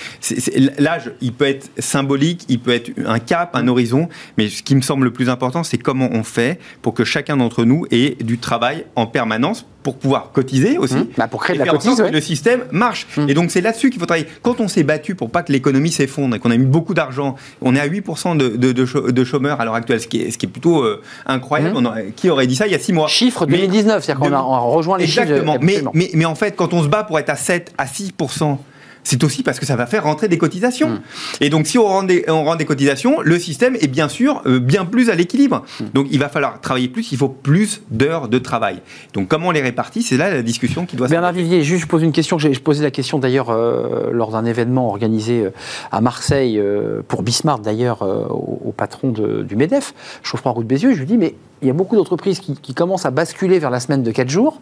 [0.78, 4.03] l'âge, il peut être symbolique, il peut être un cap, un horizon
[4.38, 7.36] mais ce qui me semble le plus important, c'est comment on fait pour que chacun
[7.36, 10.94] d'entre nous ait du travail en permanence pour pouvoir cotiser aussi.
[10.94, 11.07] Mmh.
[11.18, 13.07] Bah, pour créer de la cotise, que le système marche.
[13.16, 13.28] Mmh.
[13.28, 14.26] Et donc c'est là-dessus qu'il faut travailler.
[14.42, 17.36] Quand on s'est battu pour pas que l'économie s'effondre et qu'on a mis beaucoup d'argent,
[17.61, 20.46] on est à 8% de, de, chômeurs à l'heure actuelle, ce qui est, ce qui
[20.46, 21.78] est plutôt euh, incroyable.
[21.78, 22.12] Mmh.
[22.16, 23.09] qui aurait dit ça il y a 6 mois?
[23.09, 25.52] Chiffre 2019, c'est-à-dire qu'on a, rejoint les Exactement.
[25.52, 25.64] chiffres.
[25.64, 25.92] Exactement.
[25.94, 28.57] Mais, mais, mais en fait, quand on se bat pour être à 7 à 6%,
[29.05, 30.90] c'est aussi parce que ça va faire rentrer des cotisations.
[30.90, 31.00] Hmm.
[31.40, 34.42] Et donc, si on rend, des, on rend des cotisations, le système est bien sûr
[34.46, 35.62] euh, bien plus à l'équilibre.
[35.78, 35.84] Hmm.
[35.92, 38.80] Donc, il va falloir travailler plus, il faut plus d'heures de travail.
[39.12, 41.82] Donc, comment on les répartit C'est là la discussion qui doit se Bernard Vivier, juste
[41.82, 42.38] je pose une question.
[42.38, 45.50] J'ai posé la question d'ailleurs euh, lors d'un événement organisé euh,
[45.92, 46.61] à Marseille,
[47.09, 50.94] pour Bismarck d'ailleurs, au, patron du MEDEF, Chauffement-Route Bézieux.
[50.94, 53.70] Je lui dis, mais il y a beaucoup d'entreprises qui, qui, commencent à basculer vers
[53.70, 54.61] la semaine de 4 jours.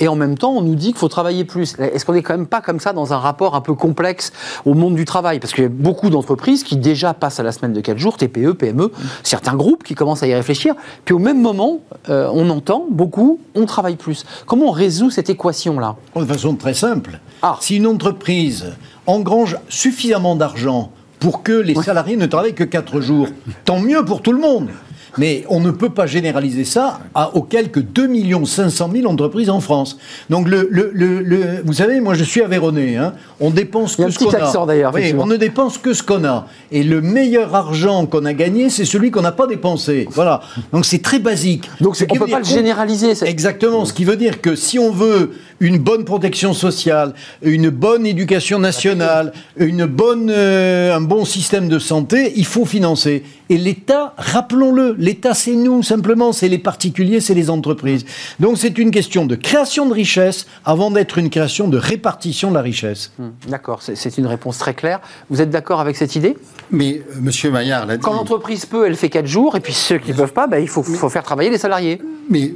[0.00, 1.76] Et en même temps, on nous dit qu'il faut travailler plus.
[1.78, 4.32] Est-ce qu'on n'est quand même pas comme ça dans un rapport un peu complexe
[4.64, 5.38] au monde du travail?
[5.40, 8.16] Parce qu'il y a beaucoup d'entreprises qui déjà passent à la semaine de 4 jours,
[8.16, 8.90] TPE, PME,
[9.22, 10.74] certains groupes qui commencent à y réfléchir.
[11.04, 14.24] Puis au même moment, euh, on entend beaucoup, on travaille plus.
[14.46, 15.96] Comment on résout cette équation-là?
[16.16, 17.20] De façon très simple.
[17.42, 17.58] Ah.
[17.60, 18.72] Si une entreprise
[19.06, 23.28] engrange suffisamment d'argent pour que les salariés ne travaillent que 4 jours,
[23.66, 24.70] tant mieux pour tout le monde.
[25.18, 28.10] Mais on ne peut pas généraliser ça à, aux quelques 2
[28.44, 29.98] 500 000 entreprises en France.
[30.28, 32.96] Donc, le, le, le, vous savez, moi je suis avéronnais.
[32.96, 33.14] Hein.
[33.40, 34.66] On dépense que ce qu'on a.
[34.66, 34.92] d'ailleurs.
[34.94, 36.46] Oui, on ne dépense que ce qu'on a.
[36.70, 40.08] Et le meilleur argent qu'on a gagné, c'est celui qu'on n'a pas dépensé.
[40.10, 40.40] Voilà.
[40.72, 41.68] Donc c'est très basique.
[41.80, 43.12] Donc on ne peut pas le généraliser.
[43.24, 43.84] Exactement.
[43.84, 48.58] Ce qui veut dire que si on veut une bonne protection sociale, une bonne éducation
[48.58, 53.22] nationale, une bonne, euh, un bon système de santé, il faut financer.
[53.50, 58.04] Et l'État, rappelons-le, l'État c'est nous simplement, c'est les particuliers, c'est les entreprises.
[58.38, 62.54] Donc c'est une question de création de richesse avant d'être une création de répartition de
[62.54, 63.10] la richesse.
[63.18, 65.00] Hmm, d'accord, c'est une réponse très claire.
[65.30, 66.38] Vous êtes d'accord avec cette idée?
[66.70, 68.04] Mais euh, Monsieur Maillard l'a dit.
[68.04, 70.60] Quand l'entreprise peut, elle fait 4 jours, et puis ceux qui ne peuvent pas, bah,
[70.60, 72.00] il faut, faut, faire travailler les salariés.
[72.28, 72.54] Mais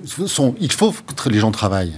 [0.60, 1.94] il faut que les gens travaillent.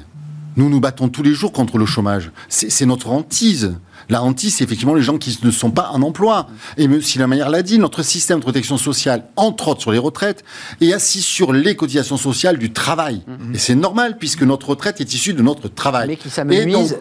[0.56, 2.30] Nous nous battons tous les jours contre le chômage.
[2.48, 3.74] C'est notre hantise.
[4.08, 6.48] La hantise, c'est effectivement les gens qui ne sont pas en emploi.
[6.76, 7.00] Et M.
[7.26, 10.44] manière l'a dit, notre système de protection sociale, entre autres sur les retraites,
[10.80, 13.22] est assis sur les cotisations sociales du travail.
[13.28, 13.54] Mm-hmm.
[13.54, 16.08] Et c'est normal, puisque notre retraite est issue de notre travail.
[16.08, 16.96] Mais qui s'amenuise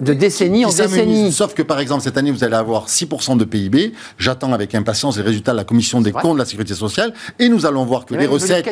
[0.00, 1.32] de décennie en décennie.
[1.32, 3.92] Sauf que, par exemple, cette année, vous allez avoir 6% de PIB.
[4.18, 7.12] J'attends avec impatience les résultats de la commission des comptes de la sécurité sociale.
[7.38, 8.68] Et nous allons voir que, les recettes,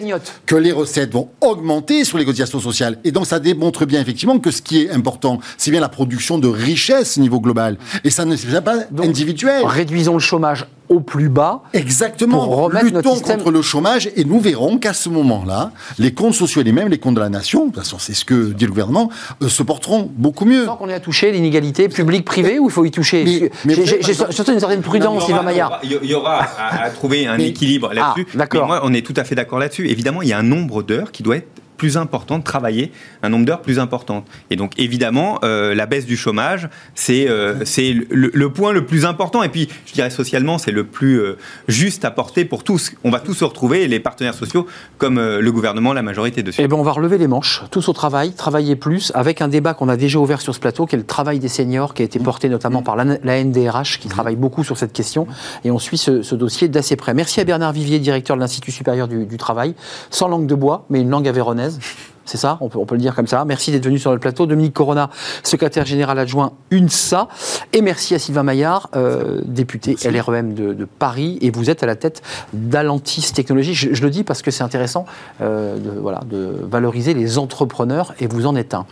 [0.46, 2.98] que les recettes vont augmenter sur les cotisations sociales.
[3.04, 6.38] Et donc, ça démontre bien, effectivement, que ce qui est important, c'est bien la production
[6.38, 7.76] de richesse au niveau global.
[8.04, 9.64] Et ça ne c'est pas individuel.
[9.64, 11.62] Réduisons le chômage au plus bas.
[11.72, 12.44] Exactement.
[12.44, 16.64] Pour Luttons contre le chômage et nous verrons qu'à ce moment-là, les comptes sociaux et
[16.64, 18.70] les mêmes, les comptes de la nation, de toute façon c'est ce que dit le
[18.70, 19.10] gouvernement,
[19.42, 20.64] euh, se porteront beaucoup mieux.
[20.64, 24.60] Sans qu'on ait à toucher l'inégalité publique-privée ou il faut y toucher J'ai surtout une
[24.60, 25.80] certaine prudence, Sylvain Maillard.
[25.82, 28.26] Il y aura à, trouver un équilibre là-dessus.
[28.34, 28.66] Ah, d'accord.
[28.66, 29.88] moi, on est tout à fait d'accord là-dessus.
[29.88, 31.48] Évidemment, il y a un nombre d'heures qui doit être
[31.78, 34.24] plus important de travailler un nombre d'heures plus important.
[34.50, 37.54] Et donc évidemment, euh, la baisse du chômage, c'est euh,
[38.10, 39.42] le, point le plus important.
[39.42, 42.92] Et puis, je dirais socialement, c'est le plus euh, juste à porter pour tous.
[43.04, 44.66] On va tous se retrouver, les partenaires sociaux,
[44.98, 46.60] comme le gouvernement, la majorité dessus.
[46.62, 49.72] Eh bien, on va relever les manches, tous au travail, travailler plus, avec un débat
[49.74, 52.04] qu'on a déjà ouvert sur ce plateau, qui est le travail des seniors, qui a
[52.04, 55.28] été porté notamment par la, NDRH, qui travaille beaucoup sur cette question.
[55.64, 57.14] Et on suit ce, dossier d'assez près.
[57.14, 59.74] Merci à Bernard Vivier, directeur de l'Institut supérieur du, du travail,
[60.10, 61.80] sans langue de bois, mais une langue avéronaise Thérèse.
[62.28, 63.46] c'est ça, on peut, on peut, le dire comme ça.
[63.46, 64.44] Merci d'être venu sur le plateau.
[64.44, 65.08] Dominique Corona,
[65.42, 67.28] secrétaire général adjoint UNSA.
[67.72, 71.38] Et merci à Sylvain Maillard, euh, député LREM de, Paris.
[71.40, 72.20] Et vous êtes à la tête
[72.52, 73.74] d'Alantis Technologies.
[73.74, 75.06] Je, le dis parce que c'est intéressant
[75.40, 78.84] euh, de, voilà, de valoriser les entrepreneurs et vous en êtes un.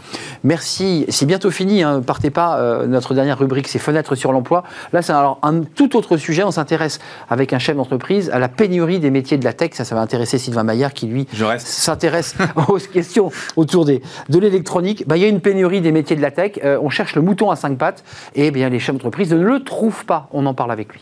[0.43, 1.05] Merci.
[1.11, 2.59] C'est bientôt fini, hein, partez pas.
[2.59, 4.65] Euh, notre dernière rubrique, c'est Fenêtres sur l'emploi.
[4.95, 6.43] Là, c'est alors un tout autre sujet.
[6.43, 9.73] On s'intéresse avec un chef d'entreprise à la pénurie des métiers de la tech.
[9.75, 11.27] Ça, ça va intéresser Sylvain Maillard qui, lui,
[11.59, 12.35] s'intéresse
[12.69, 13.26] aux questions
[13.57, 14.01] autour de
[14.31, 15.05] l'électronique.
[15.07, 16.53] Bah, il y a une pénurie des métiers de la tech.
[16.65, 18.05] Euh, on cherche le mouton à cinq pattes.
[18.35, 20.29] Et bien, les chefs d'entreprise ne le trouvent pas.
[20.33, 21.01] On en parle avec lui.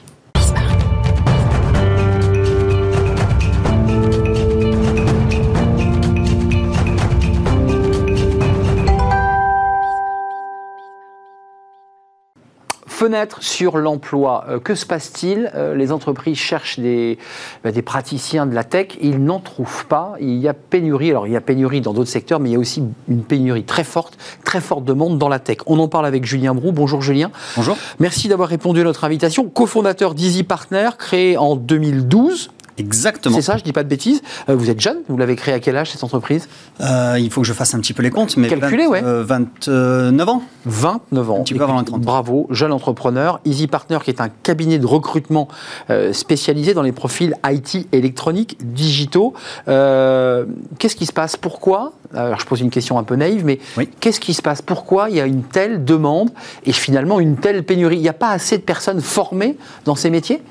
[12.94, 14.44] Fenêtre sur l'emploi.
[14.48, 17.18] Euh, que se passe-t-il euh, Les entreprises cherchent des,
[17.64, 18.96] bah, des praticiens de la tech.
[19.00, 20.12] Ils n'en trouvent pas.
[20.20, 21.10] Il y a pénurie.
[21.10, 23.64] Alors, il y a pénurie dans d'autres secteurs, mais il y a aussi une pénurie
[23.64, 25.56] très forte, très forte demande dans la tech.
[25.66, 26.70] On en parle avec Julien Brou.
[26.70, 27.32] Bonjour Julien.
[27.56, 27.76] Bonjour.
[27.98, 29.48] Merci d'avoir répondu à notre invitation.
[29.48, 32.52] Cofondateur d'Easy Partner, créé en 2012.
[32.78, 33.36] Exactement.
[33.36, 34.22] C'est ça, je dis pas de bêtises.
[34.48, 36.48] Euh, vous êtes jeune, vous l'avez créé à quel âge cette entreprise
[36.80, 40.42] euh, Il faut que je fasse un petit peu les comptes, mais Calculé, 29 ans.
[40.66, 41.40] 29 ans.
[41.40, 42.00] Un petit peu avant 30.
[42.00, 43.40] Bravo, jeune entrepreneur.
[43.44, 45.48] Easy Partner, qui est un cabinet de recrutement
[45.90, 49.34] euh, spécialisé dans les profils IT, électroniques, digitaux.
[49.66, 51.36] qu'est-ce qui se passe?
[51.36, 51.92] Pourquoi?
[52.12, 53.58] Alors, je pose une question un peu naïve, mais
[54.00, 54.62] qu'est-ce qui se passe?
[54.62, 56.30] Pourquoi il y a une telle demande
[56.64, 57.96] et finalement une telle pénurie?
[57.96, 60.42] Il n'y a pas assez de personnes formées dans ces métiers?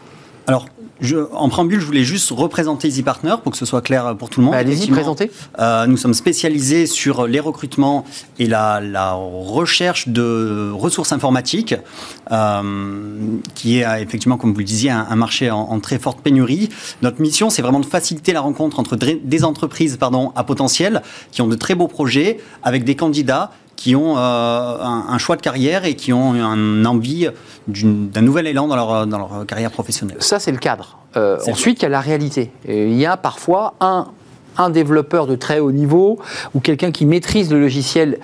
[0.47, 0.67] Alors,
[1.34, 4.39] en préambule, je voulais juste représenter Easy Partner pour que ce soit clair pour tout
[4.39, 4.54] le monde.
[4.54, 5.32] Bah, allez-y, présentez.
[5.60, 8.06] Euh, nous sommes spécialisés sur les recrutements
[8.39, 8.82] et la,
[9.14, 11.76] recherche de ressources informatiques,
[12.32, 13.18] euh,
[13.56, 16.70] qui est effectivement, comme vous le disiez, un, marché en, très forte pénurie.
[17.02, 21.41] Notre mission, c'est vraiment de faciliter la rencontre entre des entreprises pardon, à potentiel qui
[21.41, 23.52] ont de très beaux projets avec des candidats
[23.84, 27.27] qui ont euh, un, choix de carrière et qui ont une envie
[27.67, 30.15] d'un nouvel élan dans leur, dans leur carrière professionnelle.
[30.21, 30.99] Ça, c'est le cadre.
[31.17, 32.49] Euh, ensuite, il y a la réalité.
[32.65, 34.07] il y a parfois un,
[34.57, 36.17] un développeur de très haut niveau
[36.53, 38.19] ou quelqu'un qui maîtrise le logiciel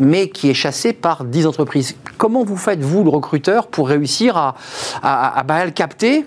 [0.00, 1.94] mais qui est chassé par 10 entreprises.
[2.18, 4.56] Comment vous faites, vous, le recruteur, pour réussir à,
[5.00, 6.26] à, bah, le capter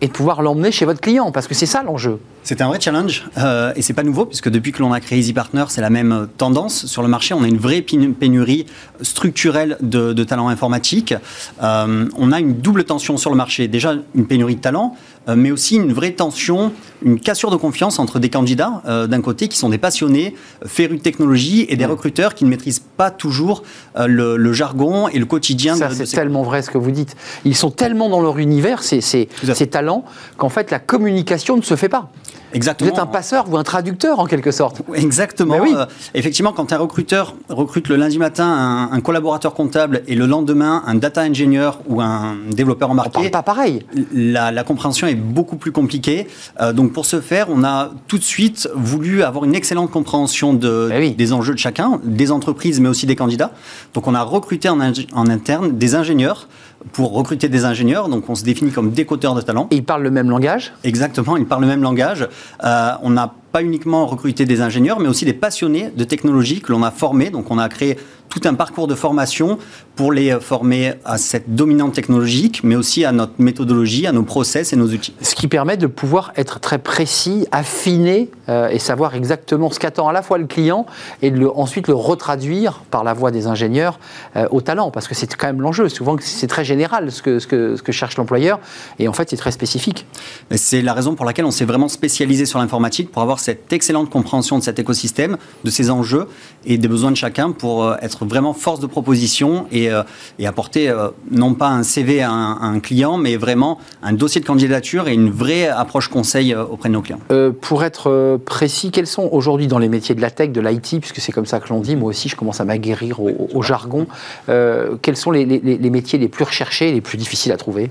[0.00, 2.20] et de pouvoir l'emmener chez votre client Parce que c'est ça l'enjeu.
[2.42, 5.18] C'est un vrai challenge euh, et c'est pas nouveau puisque depuis que l'on a créé
[5.18, 7.34] Easy Partner, c'est la même tendance sur le marché.
[7.34, 8.66] On a une vraie pénurie
[9.00, 11.14] structurelle de, talents informatiques.
[11.62, 13.68] Euh, on a une double tension sur le marché.
[13.68, 16.72] Déjà une pénurie de talents, euh, mais aussi une vraie tension,
[17.02, 21.02] une cassure de confiance entre des candidats d'un côté qui sont des passionnés, férus de
[21.02, 23.62] technologie et des recruteurs qui ne maîtrisent pas toujours
[23.96, 25.76] le, jargon et le quotidien.
[25.76, 27.16] Ça, c'est tellement vrai ce que vous dites.
[27.44, 29.26] Ils sont tellement dans leur univers, ces, ces
[29.68, 30.04] talents,
[30.36, 32.10] qu'en fait la communication ne se fait pas.
[32.52, 32.90] Exactement.
[32.90, 34.82] Vous êtes un passeur ou un traducteur en quelque sorte.
[34.94, 35.58] Exactement.
[35.60, 35.72] Oui.
[35.74, 40.82] Euh, effectivement, quand un recruteur recrute le lundi matin un, collaborateur comptable et le lendemain
[40.86, 43.84] un data engineer ou un développeur embarqué, on pas pareil.
[44.12, 46.26] La, compréhension est beaucoup plus compliquée.
[46.60, 50.52] Euh, donc pour ce faire, on a tout de suite voulu avoir une excellente compréhension
[50.54, 53.52] de, des enjeux de chacun, des entreprises, mais aussi des candidats.
[53.94, 56.48] Donc on a recruté en, en interne des ingénieurs
[56.92, 58.08] pour recruter des ingénieurs.
[58.08, 59.68] Donc, on se définit comme décoteur de talent.
[59.70, 60.72] Et ils parlent le même langage?
[60.84, 62.28] Exactement, ils parlent le même langage.
[62.64, 66.72] Euh, on a pas uniquement recruter des ingénieurs, mais aussi des passionnés de technologie que
[66.72, 67.30] l'on a formés.
[67.30, 67.96] Donc on a créé
[68.28, 69.58] tout un parcours de formation
[69.94, 74.72] pour les former à cette dominante technologique, mais aussi à notre méthodologie, à nos process
[74.72, 75.14] et nos outils.
[75.22, 80.08] Ce qui permet de pouvoir être très précis, affiner euh, et savoir exactement ce qu'attend
[80.08, 80.86] à la fois le client
[81.22, 83.98] et de ensuite le retraduire par la voix des ingénieurs
[84.36, 85.88] euh, au talent, parce que c'est quand même l'enjeu.
[85.88, 88.60] Souvent, c'est très général ce que, ce que, ce que cherche l'employeur,
[88.98, 90.06] et en fait, c'est très spécifique.
[90.50, 94.10] C'est la raison pour laquelle on s'est vraiment spécialisé sur l'informatique, pour avoir cette excellente
[94.10, 96.26] compréhension de cet écosystème, de ses enjeux
[96.64, 100.02] et des besoins de chacun pour euh, être vraiment force de proposition et, euh,
[100.40, 104.46] et apporter euh, non pas un CV à un, client, mais vraiment un dossier de
[104.46, 107.20] candidature et une vraie approche conseil auprès de nos clients.
[107.60, 111.20] pour être précis, quels sont aujourd'hui dans les métiers de la tech, de l'IT, puisque
[111.20, 114.06] c'est comme ça que l'on dit, moi aussi je commence à m'aguerrir au, jargon,
[114.46, 117.90] quels sont les, les métiers les plus recherchés et les plus difficiles à trouver?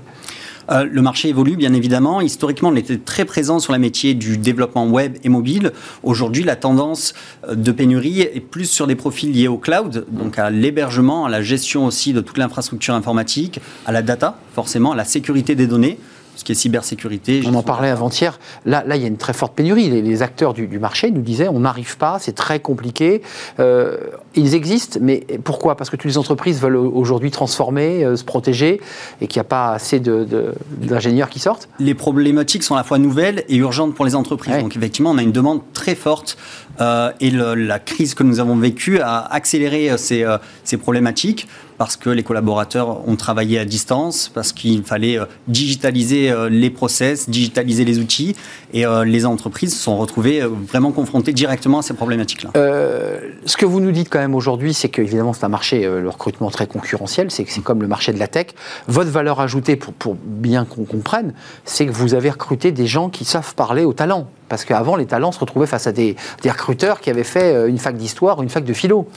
[0.70, 2.20] Euh, le marché évolue, bien évidemment.
[2.20, 5.72] Historiquement, on était très présent sur les métiers du développement web et mobile.
[6.02, 7.14] Aujourd'hui, la tendance
[7.48, 11.28] euh, de pénurie est plus sur des profils liés au cloud, donc à l'hébergement, à
[11.28, 15.66] la gestion aussi de toute l'infrastructure informatique, à la data, forcément, à la sécurité des
[15.66, 15.98] données
[16.36, 17.42] ce qui est cybersécurité.
[17.46, 18.38] On en parlait avant-hier.
[18.64, 19.88] Là, là, il y a une très forte pénurie.
[19.88, 23.22] Les, acteurs du, marché nous disaient on n'arrive pas, c'est très compliqué.
[23.58, 23.96] Euh,
[24.34, 25.76] ils existent, mais pourquoi?
[25.76, 28.80] Parce que toutes les entreprises veulent aujourd'hui transformer, euh, se protéger,
[29.20, 32.98] et qu'il n'y a pas assez d'ingénieurs qui sortent Les problématiques sont à la fois
[32.98, 34.58] nouvelles et urgentes pour les entreprises.
[34.58, 36.36] Donc effectivement, on a une demande très forte
[36.80, 41.48] euh, et la crise que nous avons vécue a accéléré euh, euh, ces, problématiques
[41.78, 47.84] parce que les collaborateurs ont travaillé à distance, parce qu'il fallait digitaliser les process, digitaliser
[47.84, 48.34] les outils,
[48.80, 52.50] et les entreprises se sont retrouvées vraiment confrontées directement à ces problématiques-là.
[52.54, 56.50] ce que vous nous dites quand même aujourd'hui, c'est qu'évidemment c'est un marché, le recrutement
[56.50, 58.48] très concurrentiel, c'est comme le marché de la tech.
[58.88, 61.32] Votre valeur ajoutée, pour, pour bien qu'on comprenne,
[61.64, 64.28] c'est que vous avez recruté des gens qui savent parler aux talents.
[64.48, 67.78] Parce qu'avant, les talents se retrouvaient face à des, recruteurs qui avaient fait euh, une
[67.78, 69.08] fac d'histoire ou une fac de philo.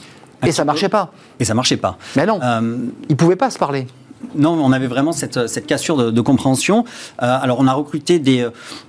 [0.44, 1.12] Et ça marchait pas.
[1.38, 1.98] Et ça marchait pas.
[2.16, 3.86] Mais non, euh, ils pouvaient pas se parler
[4.34, 6.84] non, on avait vraiment cette, cette cassure de, compréhension.
[7.22, 8.46] Euh, alors, on a recruté des,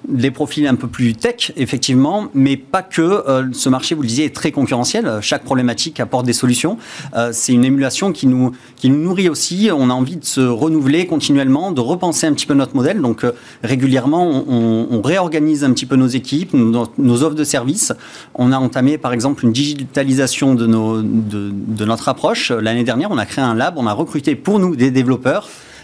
[0.08, 3.02] des, profils un peu plus tech, effectivement, mais pas que.
[3.02, 5.20] Euh, ce marché, vous le disiez, est très concurrentiel.
[5.22, 6.78] Chaque problématique apporte des solutions.
[7.16, 9.70] Euh, c'est une émulation qui nous, qui nous nourrit aussi.
[9.74, 13.02] On a envie de se renouveler continuellement, de repenser un petit peu notre modèle.
[13.02, 13.26] Donc,
[13.64, 17.94] régulièrement, on, réorganise un petit peu nos équipes, nos, offres de services.
[18.36, 22.52] On a entamé, par exemple, une digitalisation de, nos, de notre approche.
[22.52, 25.21] L'année dernière, on a créé un lab, on a recruté pour nous des développeurs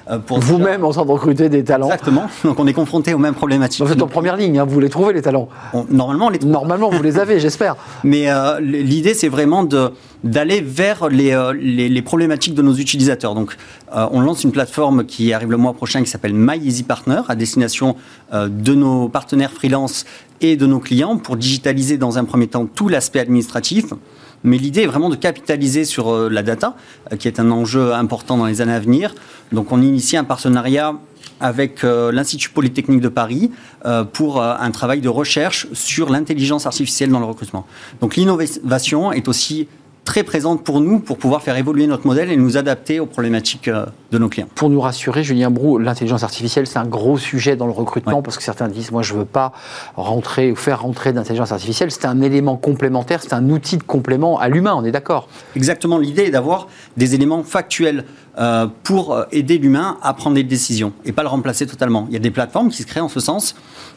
[0.09, 1.87] euh, Vous-même en train de recruter des talents.
[1.87, 2.27] Exactement.
[2.43, 3.85] Donc on est confronté aux mêmes problématiques.
[3.85, 5.49] Vous êtes en première ligne, hein, vous les trouvez les talents.
[5.89, 7.75] normalement, les normalement vous les avez, j'espère.
[8.03, 9.67] Mais euh, l'idée, c'est vraiment
[10.23, 13.35] d'aller vers euh, les, les, problématiques de nos utilisateurs.
[13.35, 13.55] Donc,
[13.91, 17.35] on lance une plateforme qui arrive le mois prochain qui s'appelle My Easy Partner à
[17.35, 17.95] destination
[18.33, 20.05] de nos partenaires freelance
[20.41, 23.85] et de nos clients pour digitaliser dans un premier temps tout l'aspect administratif.
[24.43, 26.75] Mais l'idée est vraiment de capitaliser sur euh, la data,
[27.11, 29.15] euh, qui est un enjeu important dans les années à venir.
[29.51, 30.93] Donc on initie un partenariat
[31.39, 33.51] avec euh, l'Institut Polytechnique de Paris
[34.11, 37.65] pour un travail de recherche sur l'intelligence artificielle dans le recrutement.
[38.01, 39.67] Donc l'innovation est aussi
[40.07, 43.67] très présente pour nous pour pouvoir faire évoluer notre modèle et nous adapter aux problématiques
[43.67, 44.47] euh, de nos clients.
[44.55, 48.37] Pour nous rassurer, Julien Brou, l'intelligence artificielle, c'est un gros sujet dans le recrutement parce
[48.37, 49.51] que certains disent, moi je ne veux pas
[49.97, 51.91] rentrer ou faire rentrer d'intelligence artificielle.
[51.91, 55.27] C'est un élément complémentaire, c'est un outil de complément à l'humain, on est d'accord
[55.57, 58.05] Exactement, l'idée est d'avoir des éléments factuels
[58.39, 62.05] euh, pour euh, aider l'humain à prendre des décisions et pas le remplacer totalement.
[62.09, 63.55] Il y a des plateformes qui se créent en ce sens.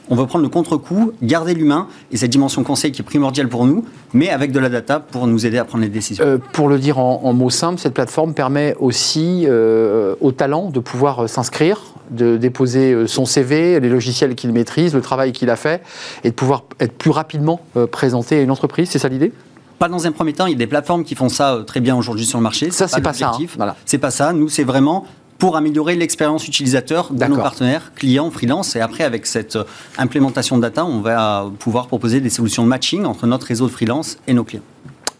[0.08, 3.66] On veut prendre le contre-coup, garder l'humain et cette dimension conseil qui est primordiale pour
[3.66, 3.84] nous,
[4.14, 6.24] mais avec de la data pour nous aider à prendre les décisions.
[6.24, 11.28] Euh, pour le dire en, mots simples, cette plateforme permet aussi aux talents de pouvoir
[11.28, 15.82] s'inscrire, de déposer son CV, les logiciels qu'il maîtrise, le travail qu'il a fait,
[16.24, 17.60] et de pouvoir être plus rapidement
[17.90, 18.88] présenté à une entreprise.
[18.88, 19.32] C'est ça l'idée?
[19.80, 21.80] Pas dans un premier temps, il y a des plateformes qui font ça euh, très
[21.80, 22.70] bien aujourd'hui sur le marché.
[22.70, 23.32] Ça, c'est pas, pas ça.
[23.34, 23.46] Hein.
[23.56, 23.76] Voilà.
[23.86, 24.34] C'est pas ça.
[24.34, 25.06] Nous, c'est vraiment
[25.38, 28.76] pour améliorer l'expérience utilisateur de nos partenaires, clients, freelance.
[28.76, 29.64] Et après, avec cette euh,
[29.96, 33.72] implémentation de data, on va pouvoir proposer des solutions de matching entre notre réseau de
[33.72, 34.62] freelance et nos clients.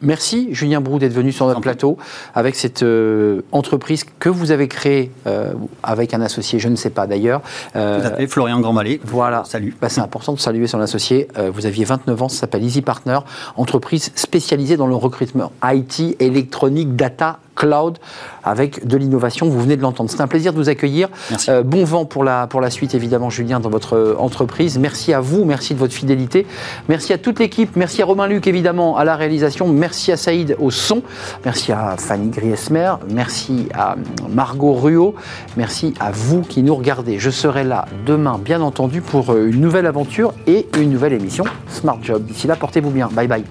[0.02, 1.98] Merci Julien Brou d'être venu sur notre plateau
[2.34, 6.88] avec cette euh, entreprise que vous avez créée euh, avec un associé, je ne sais
[6.88, 7.42] pas d'ailleurs.
[7.76, 9.00] Euh, Tout à fait, Florian Grandvalet.
[9.04, 9.44] Voilà.
[9.44, 9.76] Salut.
[9.80, 11.28] Bah, c'est important de saluer son associé.
[11.52, 13.18] vous aviez 29 ans, ça s'appelle Easy Partner,
[13.56, 17.98] entreprise spécialisée dans le recrutement IT, électronique, data, cloud
[18.42, 19.48] avec de l'innovation.
[19.48, 20.10] Vous venez de l'entendre.
[20.10, 21.08] C'est un plaisir de vous accueillir.
[21.48, 24.78] Euh, bon vent pour la, pour la suite, évidemment, Julien, dans votre entreprise.
[24.78, 26.46] Merci à vous, merci de votre fidélité.
[26.88, 27.76] Merci à toute l'équipe.
[27.76, 29.68] Merci à Romain Luc, évidemment, à la réalisation.
[29.68, 31.02] Merci à Saïd au son.
[31.44, 32.94] Merci à Fanny Griesmer.
[33.10, 33.96] Merci à
[34.30, 35.14] Margot Ruot.
[35.58, 37.18] Merci à vous qui nous regardez.
[37.18, 41.98] Je serai là demain, bien entendu, pour une nouvelle aventure et une nouvelle émission Smart
[42.02, 42.24] Job.
[42.24, 43.08] D'ici là, portez-vous bien.
[43.08, 43.44] Bye bye.